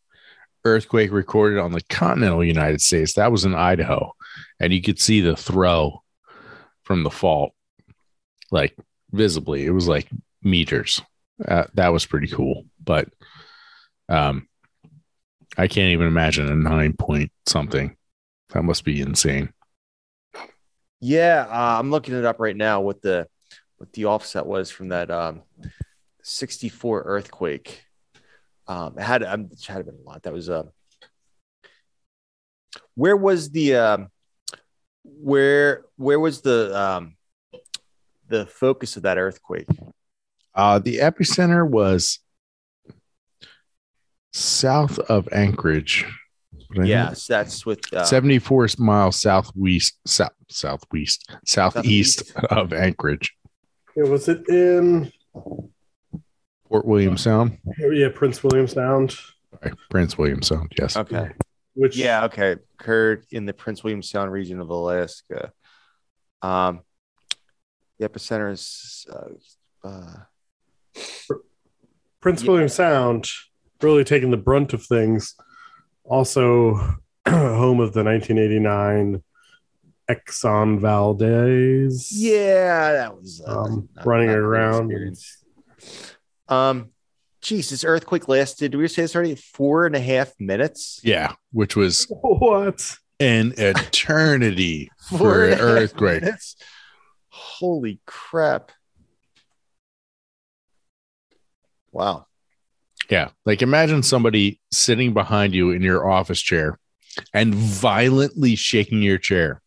[0.64, 3.14] earthquake recorded on the continental United States.
[3.14, 4.14] That was in Idaho,
[4.60, 6.02] and you could see the throw
[6.84, 7.52] from the fault,
[8.50, 8.76] like
[9.10, 9.66] visibly.
[9.66, 10.08] It was like
[10.42, 11.00] meters.
[11.46, 13.08] Uh, that was pretty cool, but
[14.08, 14.48] um,
[15.56, 17.96] I can't even imagine a nine point something.
[18.50, 19.52] That must be insane.
[21.00, 22.80] Yeah, uh, I'm looking it up right now.
[22.80, 23.26] What the
[23.78, 25.42] what the offset was from that um,
[26.22, 27.82] 64 earthquake.
[28.66, 30.22] Um, it had um, it had been a lot.
[30.22, 30.64] That was uh,
[32.94, 34.08] where was the um,
[35.04, 37.16] where where was the um,
[38.28, 39.68] the focus of that earthquake?
[40.54, 42.20] Uh, the epicenter was
[44.32, 46.06] south of Anchorage.
[46.68, 52.36] What I Yes, that's with uh, 74 miles southwest, south, southwest, southeast Southeast.
[52.50, 53.34] of Anchorage,
[53.96, 55.12] Yeah, was it in
[56.72, 59.10] Port William Sound, yeah Prince William Sound?
[59.60, 60.72] Sorry, Prince William Sound.
[60.78, 60.96] Yes.
[60.96, 61.30] Okay.
[61.74, 62.56] Which Yeah, okay.
[62.80, 65.52] Occurred in the Prince William Sound region of Alaska.
[66.40, 66.80] Um,
[67.98, 71.36] the epicenter is uh, uh,
[72.22, 72.50] Prince Yeah.
[72.50, 73.26] William Sound
[73.82, 75.34] really taking the brunt of things.
[76.04, 76.74] Also,
[77.28, 79.22] home of the 1989
[80.10, 82.10] Exxon Valdez.
[82.12, 85.16] yeah, that was uh, Um, not- running not a great around.
[86.52, 86.90] Um,
[87.40, 88.72] geez, this earthquake lasted.
[88.72, 91.00] Did we say it already four and a half minutes?
[91.02, 92.96] Yeah, which was What?
[93.20, 96.24] an eternity for an earthquake.
[97.28, 98.72] Holy crap.
[101.90, 102.26] Wow.
[103.10, 103.30] Yeah.
[103.44, 106.78] Like imagine somebody sitting behind you in your office chair
[107.34, 109.60] and violently shaking your chair.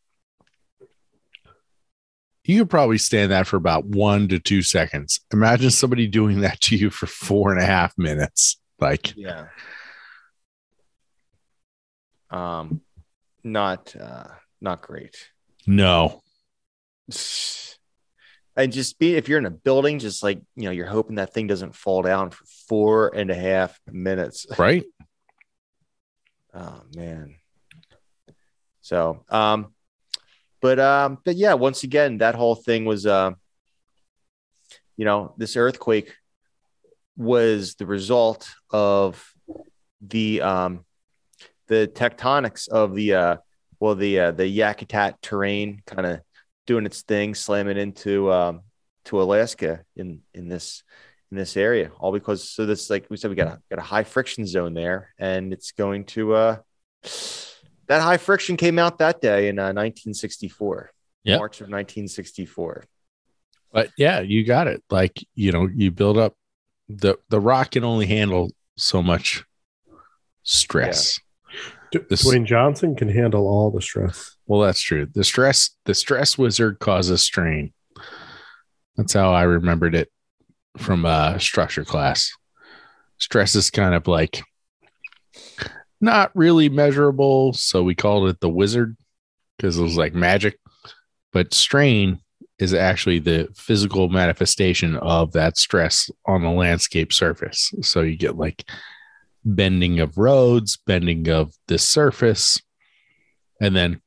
[2.45, 5.19] You could probably stand that for about one to two seconds.
[5.33, 8.61] Imagine somebody doing that to you for four and a half minutes.
[8.79, 9.47] Like, Yeah.
[12.29, 12.81] Um
[13.43, 14.27] not uh
[14.61, 15.17] not great.
[15.67, 16.21] no.
[18.57, 21.33] And just be if you're in a building, just like you know, you're hoping that
[21.33, 24.45] thing doesn't fall down for four and a half minutes.
[24.57, 24.85] Right?
[26.53, 27.35] Oh man.
[28.81, 29.74] So um
[30.61, 33.31] but um but yeah, once again, that whole thing was uh
[34.97, 36.13] you know, this earthquake
[37.17, 39.33] was the result of
[40.01, 40.85] the um
[41.67, 43.37] the tectonics of the uh
[43.79, 46.21] well the uh the Yakutat terrane kind of
[46.65, 48.61] doing its thing, slamming into um
[49.05, 50.83] to Alaska in in this
[51.31, 53.83] in this area, all because so this like we said we got a got a
[53.83, 56.57] high friction zone there, and it's going to uh
[57.87, 60.91] that high friction came out that day in uh, 1964,
[61.23, 61.39] Yep.
[61.39, 62.83] March of 1964.
[63.71, 64.83] But yeah, you got it.
[64.89, 66.35] Like, you know, you build up
[66.87, 69.43] the the rock can only handle so much
[70.43, 71.19] stress.
[71.91, 74.35] D- This- Dwayne Johnson can handle all the stress.
[74.47, 75.07] Well, that's true.
[75.11, 77.73] The stress, the stress wizard causes strain.
[78.95, 80.09] That's how I remembered it
[80.77, 82.31] from uh structure class.
[83.17, 84.43] Stress is kind of like
[86.01, 88.97] not really measurable, so we called it the wizard
[89.57, 90.59] because it was like magic.
[91.31, 92.19] But strain
[92.59, 97.73] is actually the physical manifestation of that stress on the landscape surface.
[97.81, 98.63] So you get like
[99.43, 102.61] bending of roads, bending of the surface,
[103.61, 104.01] and then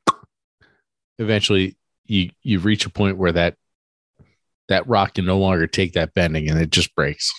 [1.19, 3.55] eventually you you reach a point where that
[4.67, 7.31] that rock can no longer take that bending and it just breaks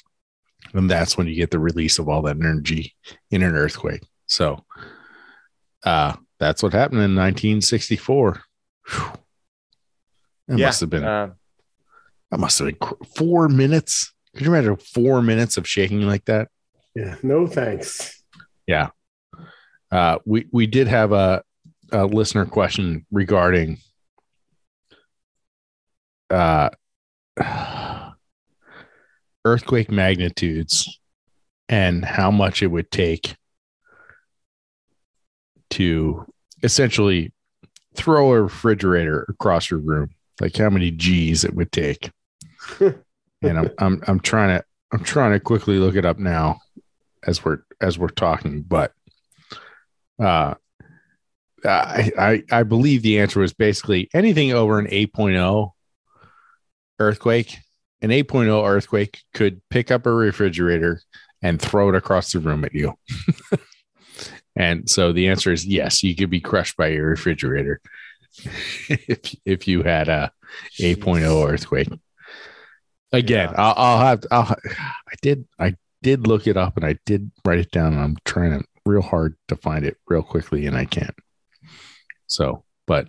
[0.75, 2.95] and that's when you get the release of all that energy
[3.31, 4.65] in an earthquake so
[5.85, 8.41] uh that's what happened in 1964
[8.87, 9.13] Whew.
[10.49, 11.31] that yeah, must have been uh,
[12.31, 12.79] that must have been
[13.17, 16.49] four minutes could you imagine four minutes of shaking like that
[16.95, 17.17] Yeah.
[17.23, 18.23] No thanks.
[18.67, 18.91] Yeah.
[19.91, 21.43] Uh we we did have a,
[21.93, 23.79] a listener question regarding
[26.31, 26.71] uh
[29.45, 31.01] earthquake magnitudes
[31.69, 33.35] and how much it would take
[35.71, 36.27] to
[36.63, 37.33] essentially
[37.95, 40.11] throw a refrigerator across your room
[40.41, 42.11] like how many g's it would take
[42.81, 42.95] and
[43.43, 46.61] I'm, I'm i'm trying to i'm trying to quickly look it up now
[47.27, 48.93] as we're as we're talking but
[50.23, 50.55] uh
[51.65, 55.73] I, I I believe the answer was basically anything over an 8.0
[56.99, 57.59] earthquake.
[58.03, 61.03] An 8.0 earthquake could pick up a refrigerator
[61.43, 62.95] and throw it across the room at you.
[64.61, 67.81] and so the answer is yes, you could be crushed by your refrigerator
[68.89, 70.31] if if you had a
[70.79, 71.89] 8.0 earthquake.
[73.13, 73.55] Again, Yeah.
[73.63, 77.59] I'll, I'll have I'll, I did I did look it up and I did write
[77.59, 77.93] it down.
[77.95, 81.15] And I'm trying to real hard to find it real quickly and I can't.
[82.27, 83.09] So, but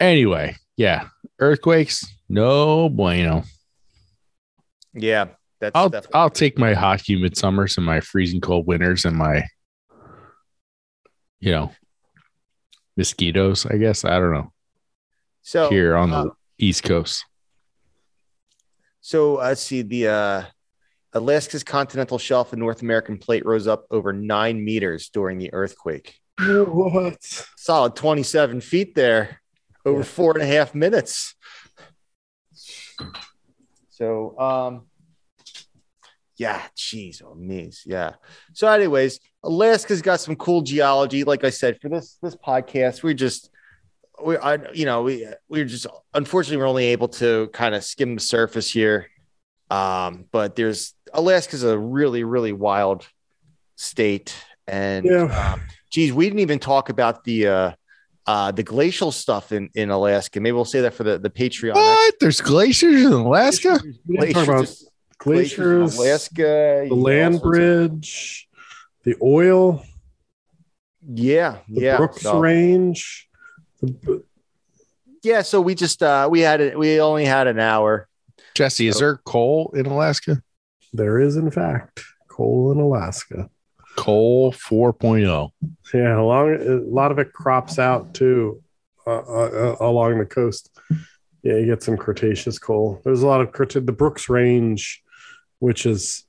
[0.00, 3.44] anyway, yeah, earthquakes, no bueno.
[4.94, 5.26] yeah,
[5.60, 9.16] that's I'll definitely I'll take my hot humid summers and my freezing cold winters and
[9.16, 9.44] my
[11.40, 11.72] you know
[12.96, 14.04] mosquitoes, I guess.
[14.04, 14.52] I don't know.
[15.42, 17.24] so here on the uh, East Coast.
[19.00, 20.42] So let's see the uh,
[21.12, 26.18] Alaska's continental shelf and North American plate rose up over nine meters during the earthquake.
[26.38, 27.46] What?
[27.56, 29.40] Solid 27 feet there
[29.86, 31.34] over four and a half minutes.
[33.90, 34.86] So, um,
[36.36, 38.12] yeah, jeez, oh, me's, yeah.
[38.52, 41.24] So, anyways, Alaska's got some cool geology.
[41.24, 43.50] Like I said, for this this podcast, we just
[44.22, 48.14] we I you know we we're just unfortunately we're only able to kind of skim
[48.14, 49.08] the surface here.
[49.70, 53.06] Um, but there's Alaska's a really really wild
[53.76, 54.34] state,
[54.66, 55.52] and Yeah.
[55.54, 57.72] um, geez, we didn't even talk about the uh,
[58.26, 60.40] uh, the glacial stuff in in Alaska.
[60.40, 61.74] Maybe we'll say that for the the Patreon.
[61.74, 62.14] What?
[62.20, 63.80] There's glaciers in Alaska?
[64.06, 64.88] We didn't talk about Glaciers,
[65.18, 68.48] glaciers glaciers, Alaska, the land bridge,
[69.04, 69.82] the oil,
[71.06, 73.28] Yeah, the yeah, Brooks so- Range.
[73.80, 74.24] The,
[75.22, 75.42] yeah.
[75.42, 76.78] So we just uh, we had it.
[76.78, 78.08] We only had an hour.
[78.54, 80.42] Jesse, is there coal in Alaska?
[80.92, 83.50] there is, in fact, coal in Alaska.
[83.96, 84.92] Coal oh.
[84.92, 85.50] 4.0.
[85.94, 88.62] Yeah, a, long, a lot of it crops out too
[89.06, 90.70] uh, uh, along the coast.
[91.42, 93.00] Yeah, you get some Cretaceous coal.
[93.04, 95.02] There's a lot of Creta- the Brooks Range,
[95.58, 96.24] which is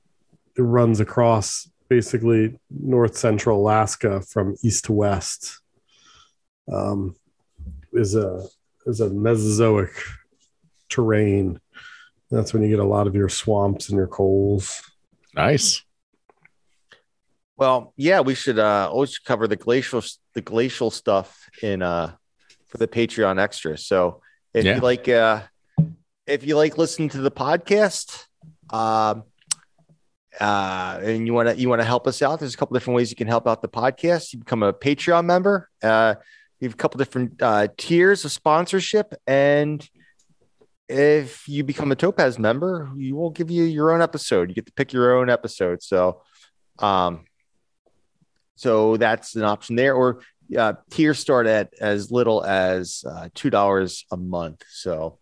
[0.56, 5.60] it runs across basically north central Alaska from east to west.
[6.70, 7.16] Um,
[7.92, 8.44] is a
[8.86, 9.90] is a Mesozoic
[10.88, 11.60] terrain.
[12.30, 14.82] That's when you get a lot of your swamps and your coals.
[15.34, 15.82] Nice.
[17.56, 20.02] Well, yeah, we should uh always cover the glacial
[20.34, 22.14] the glacial stuff in uh
[22.68, 23.78] for the Patreon extra.
[23.78, 24.20] So
[24.54, 24.76] if Yeah.
[24.76, 25.42] you like uh
[26.26, 28.26] if you like listening to the podcast,
[28.70, 29.24] um
[30.40, 32.96] uh and you want to you want to help us out, there's a couple different
[32.96, 34.32] ways you can help out the podcast.
[34.32, 35.68] You become a Patreon member.
[35.82, 36.14] Uh
[36.60, 39.88] we have a couple different uh tiers of sponsorship and
[40.88, 44.48] if you become a Topaz member, you will give you your own episode.
[44.48, 45.82] You get to pick your own episode.
[45.82, 46.22] So
[46.78, 47.24] um
[48.58, 50.20] so that's an option there, or
[50.58, 54.64] uh, tiers start at as little as uh, two dollars a month.
[54.68, 55.20] So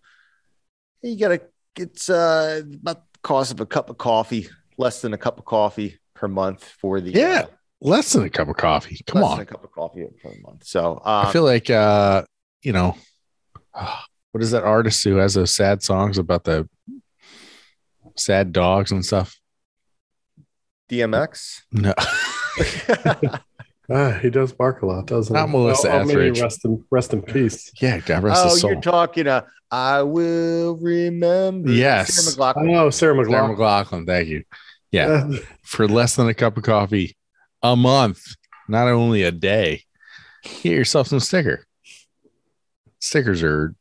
[1.02, 1.42] you gotta
[1.76, 4.48] it's uh, about cost of a cup of coffee,
[4.78, 7.46] less than a cup of coffee per month for the Yeah.
[7.46, 7.46] uh,
[7.80, 9.00] Less than a cup of coffee.
[9.06, 9.38] Come less on.
[9.38, 10.64] than a cup of coffee per month.
[10.64, 12.22] So um, I feel like uh,
[12.62, 12.96] you know,
[14.32, 16.68] what is that artist who has those sad songs about the
[18.16, 19.38] sad dogs and stuff?
[20.88, 21.62] DMX.
[21.72, 21.92] No.
[23.90, 25.52] Ah, he does bark a lot, doesn't Not he?
[25.52, 26.40] Melissa Oh, oh, may he Etheridge.
[26.40, 27.70] Rest in rest in peace.
[27.80, 28.72] yeah, God rest oh, his soul.
[28.72, 29.28] you're talking.
[29.28, 31.70] Uh, I will remember.
[31.70, 32.14] Yes.
[32.14, 32.76] Sarah McLachlan.
[32.76, 33.56] Oh, Sarah Sarah McLachlan.
[33.56, 34.44] McLachlan, thank you.
[34.90, 35.30] Yeah.
[35.62, 37.16] For less than a cup of coffee
[37.62, 38.22] a month,
[38.68, 39.82] not only a day,
[40.42, 41.66] get yourself some sticker.
[43.00, 43.74] Stickers are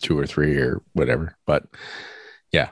[0.00, 1.64] two or three or whatever, but
[2.52, 2.70] yeah.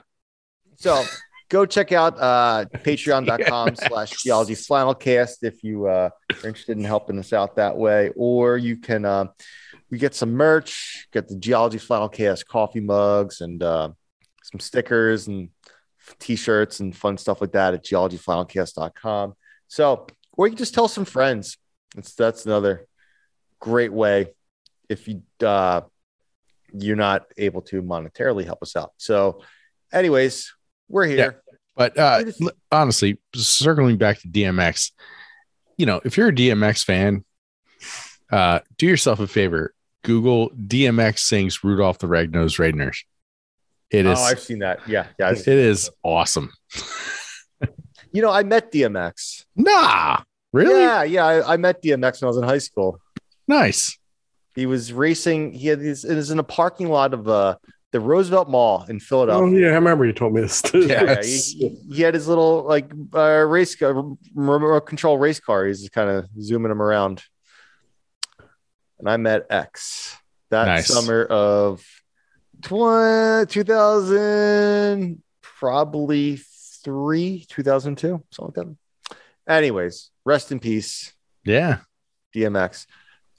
[0.77, 1.03] So
[1.49, 7.19] go check out uh, patreon.com slash geology flannelcast if you uh, are interested in helping
[7.19, 8.11] us out that way.
[8.15, 9.25] Or you can uh,
[9.89, 13.89] we get some merch, get the geology flannelcast coffee mugs and uh,
[14.43, 15.49] some stickers and
[16.19, 19.33] t-shirts and fun stuff like that at geologyflannelcast.com.
[19.67, 21.57] So or you can just tell some friends.
[21.95, 22.87] That's that's another
[23.59, 24.27] great way
[24.87, 25.81] if you uh,
[26.71, 28.93] you're not able to monetarily help us out.
[28.97, 29.41] So
[29.91, 30.53] anyways,
[30.89, 31.41] we're here.
[31.75, 34.91] But uh, just- honestly, circling back to DMX,
[35.77, 37.23] you know, if you're a DMX fan,
[38.31, 39.73] uh, do yourself a favor.
[40.03, 43.05] Google DMX sings Rudolph the Red-Nosed Reindeers.
[43.91, 44.79] It is Oh, I've seen that.
[44.87, 45.29] Yeah, yeah.
[45.29, 45.57] I've it seen
[46.03, 46.51] awesome.
[48.11, 49.45] You know, I met DMX.
[49.55, 50.21] Nah,
[50.51, 51.25] really Yeah, yeah.
[51.25, 52.99] I, I met DMX when I was in high school.
[53.47, 53.97] nice.
[54.55, 55.53] He was racing.
[55.53, 56.03] He had these.
[56.03, 57.55] It was in a parking lot of uh,
[57.91, 59.59] the Roosevelt Mall in oh, Philadelphia.
[59.61, 60.61] yeah, I remember you told me this.
[60.73, 61.03] Yeah.
[61.03, 63.93] Yeah, he, he had his little like uh, race car,
[64.35, 65.65] remote control race car.
[65.65, 67.23] He's just kind of zooming him around.
[68.99, 70.15] And I met X
[70.49, 70.87] that Nice.
[70.87, 71.83] summer of
[72.61, 76.39] tw- 2000, probably
[76.83, 79.17] three, 2002, something like that.
[79.51, 81.13] Anyways, rest in peace,
[81.43, 81.77] Yeah.
[82.35, 82.85] DMX.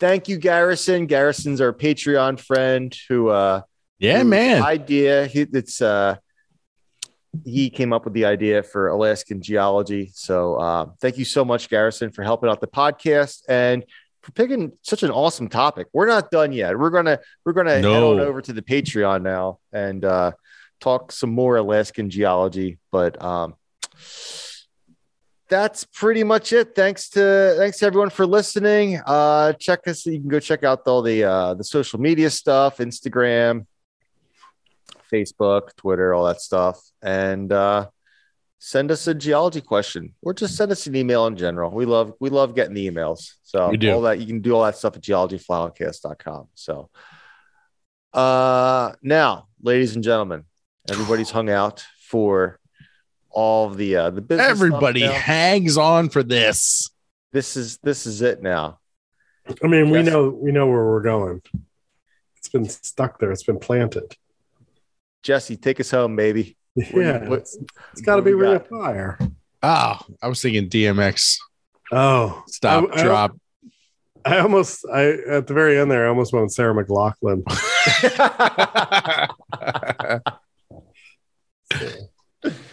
[0.00, 1.06] Thank you, Garrison.
[1.06, 3.60] Garrison's our Patreon friend who uh
[4.00, 4.62] Yeah, man.
[4.62, 6.16] idea he, it's uh
[7.44, 10.10] he came up with the idea for Alaskan geology.
[10.14, 13.84] So uh, thank you so much, Garrison, for helping out the podcast and
[14.22, 15.86] for picking such an awesome topic.
[15.92, 16.78] We're not done yet.
[16.78, 20.32] We're gonna we're gonna head on over to the Patreon now and uh
[20.80, 22.78] talk some more Alaskan geology.
[22.90, 23.54] But um
[25.48, 26.74] that's pretty much it.
[26.74, 29.00] Thanks to thanks to everyone for listening.
[29.04, 30.06] Uh check us.
[30.06, 33.66] You can go check out all the uh the social media stuff, Instagram,
[35.12, 36.80] Facebook, Twitter, all that stuff.
[37.02, 37.88] And uh
[38.62, 41.70] send us a geology question or just send us an email in general.
[41.70, 43.34] We love we love getting the emails.
[43.42, 43.92] So do.
[43.92, 46.48] all that you can do all that stuff at geologyflannelcast.com.
[46.54, 46.90] So
[48.12, 50.44] uh now, ladies and gentlemen,
[50.90, 52.58] everybody's hung out for
[53.30, 55.12] all of the uh the business Everybody now.
[55.12, 56.90] hangs on for this.
[57.32, 58.78] this is this is it now.
[59.64, 61.42] I mean, we know we know where we're going.
[62.36, 63.32] It's been stuck there.
[63.32, 64.16] It's been planted.
[65.22, 66.56] Jesse, take us home, baby.
[66.74, 67.58] What- Yeah, what- it's,
[67.92, 68.62] it's got to what be we Ring got?
[68.62, 69.18] of Fire.
[69.62, 71.36] Oh, I was thinking DMX.
[71.92, 73.36] Oh, Stop, I- I- drop.
[74.22, 77.42] I almost, I at the very end there, I almost went Sarah McLachlan.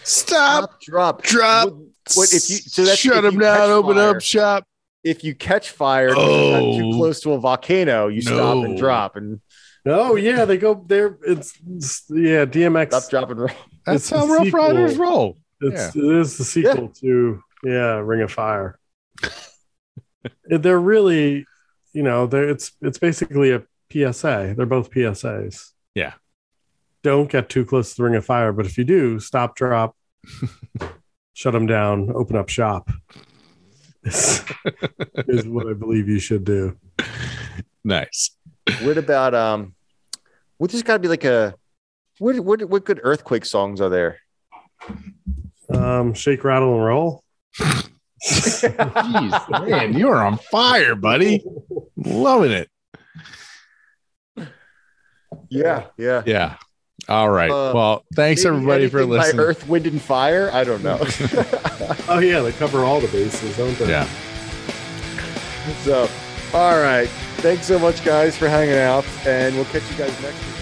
[0.03, 0.81] Stop.
[0.81, 1.69] drop, Drop.
[1.69, 1.77] What,
[2.15, 4.15] what if you so that's shut if him you catch down, open fire.
[4.15, 4.63] up shop.
[5.03, 6.91] If you catch fire, and too Oh.
[6.97, 9.39] close to a volcano, you stop and drop and
[9.89, 11.17] Oh yeah, they go there.
[11.25, 12.87] It's, it's- yeah, DMX.
[12.93, 13.49] stop, drop, and roll.
[13.85, 14.59] That's It's how Rough sequel.
[14.59, 15.37] Riders roll.
[15.61, 18.77] It's it is the sequel to yeah, Ring of Fire.
[20.45, 21.45] they're really,
[21.93, 24.53] you know, they're it's it's basically a PSA.
[24.57, 25.71] They're both PSAs.
[25.95, 26.13] Yeah.
[27.03, 29.95] Don't get too close to the Ring of Fire, but if you do, stop, drop,
[31.33, 32.89] shut them down, open up shop.
[34.03, 34.43] Is,
[35.27, 36.77] is what I believe you should do.
[37.83, 38.31] Nice.
[38.81, 39.73] What about um?
[40.57, 41.55] What just got to be like a
[42.19, 42.39] what?
[42.39, 42.63] What?
[42.69, 44.19] What good earthquake songs are there?
[45.73, 47.23] Um, shake, rattle, and roll.
[48.25, 51.43] Jeez, man, you are on fire, buddy.
[51.95, 52.69] Loving it.
[55.49, 56.23] Yeah, yeah.
[56.25, 56.55] Yeah.
[57.07, 57.51] All right.
[57.51, 59.39] Uh, well, thanks everybody for anything by listening.
[59.45, 60.49] Earth, Wind, and Fire.
[60.51, 60.99] I don't know.
[62.09, 63.89] Oh yeah, they cover all the bases, don't they?
[63.89, 64.07] Yeah.
[65.83, 66.09] so,
[66.53, 67.09] all right.
[67.37, 70.56] Thanks so much, guys, for hanging out, and we'll catch you guys next week.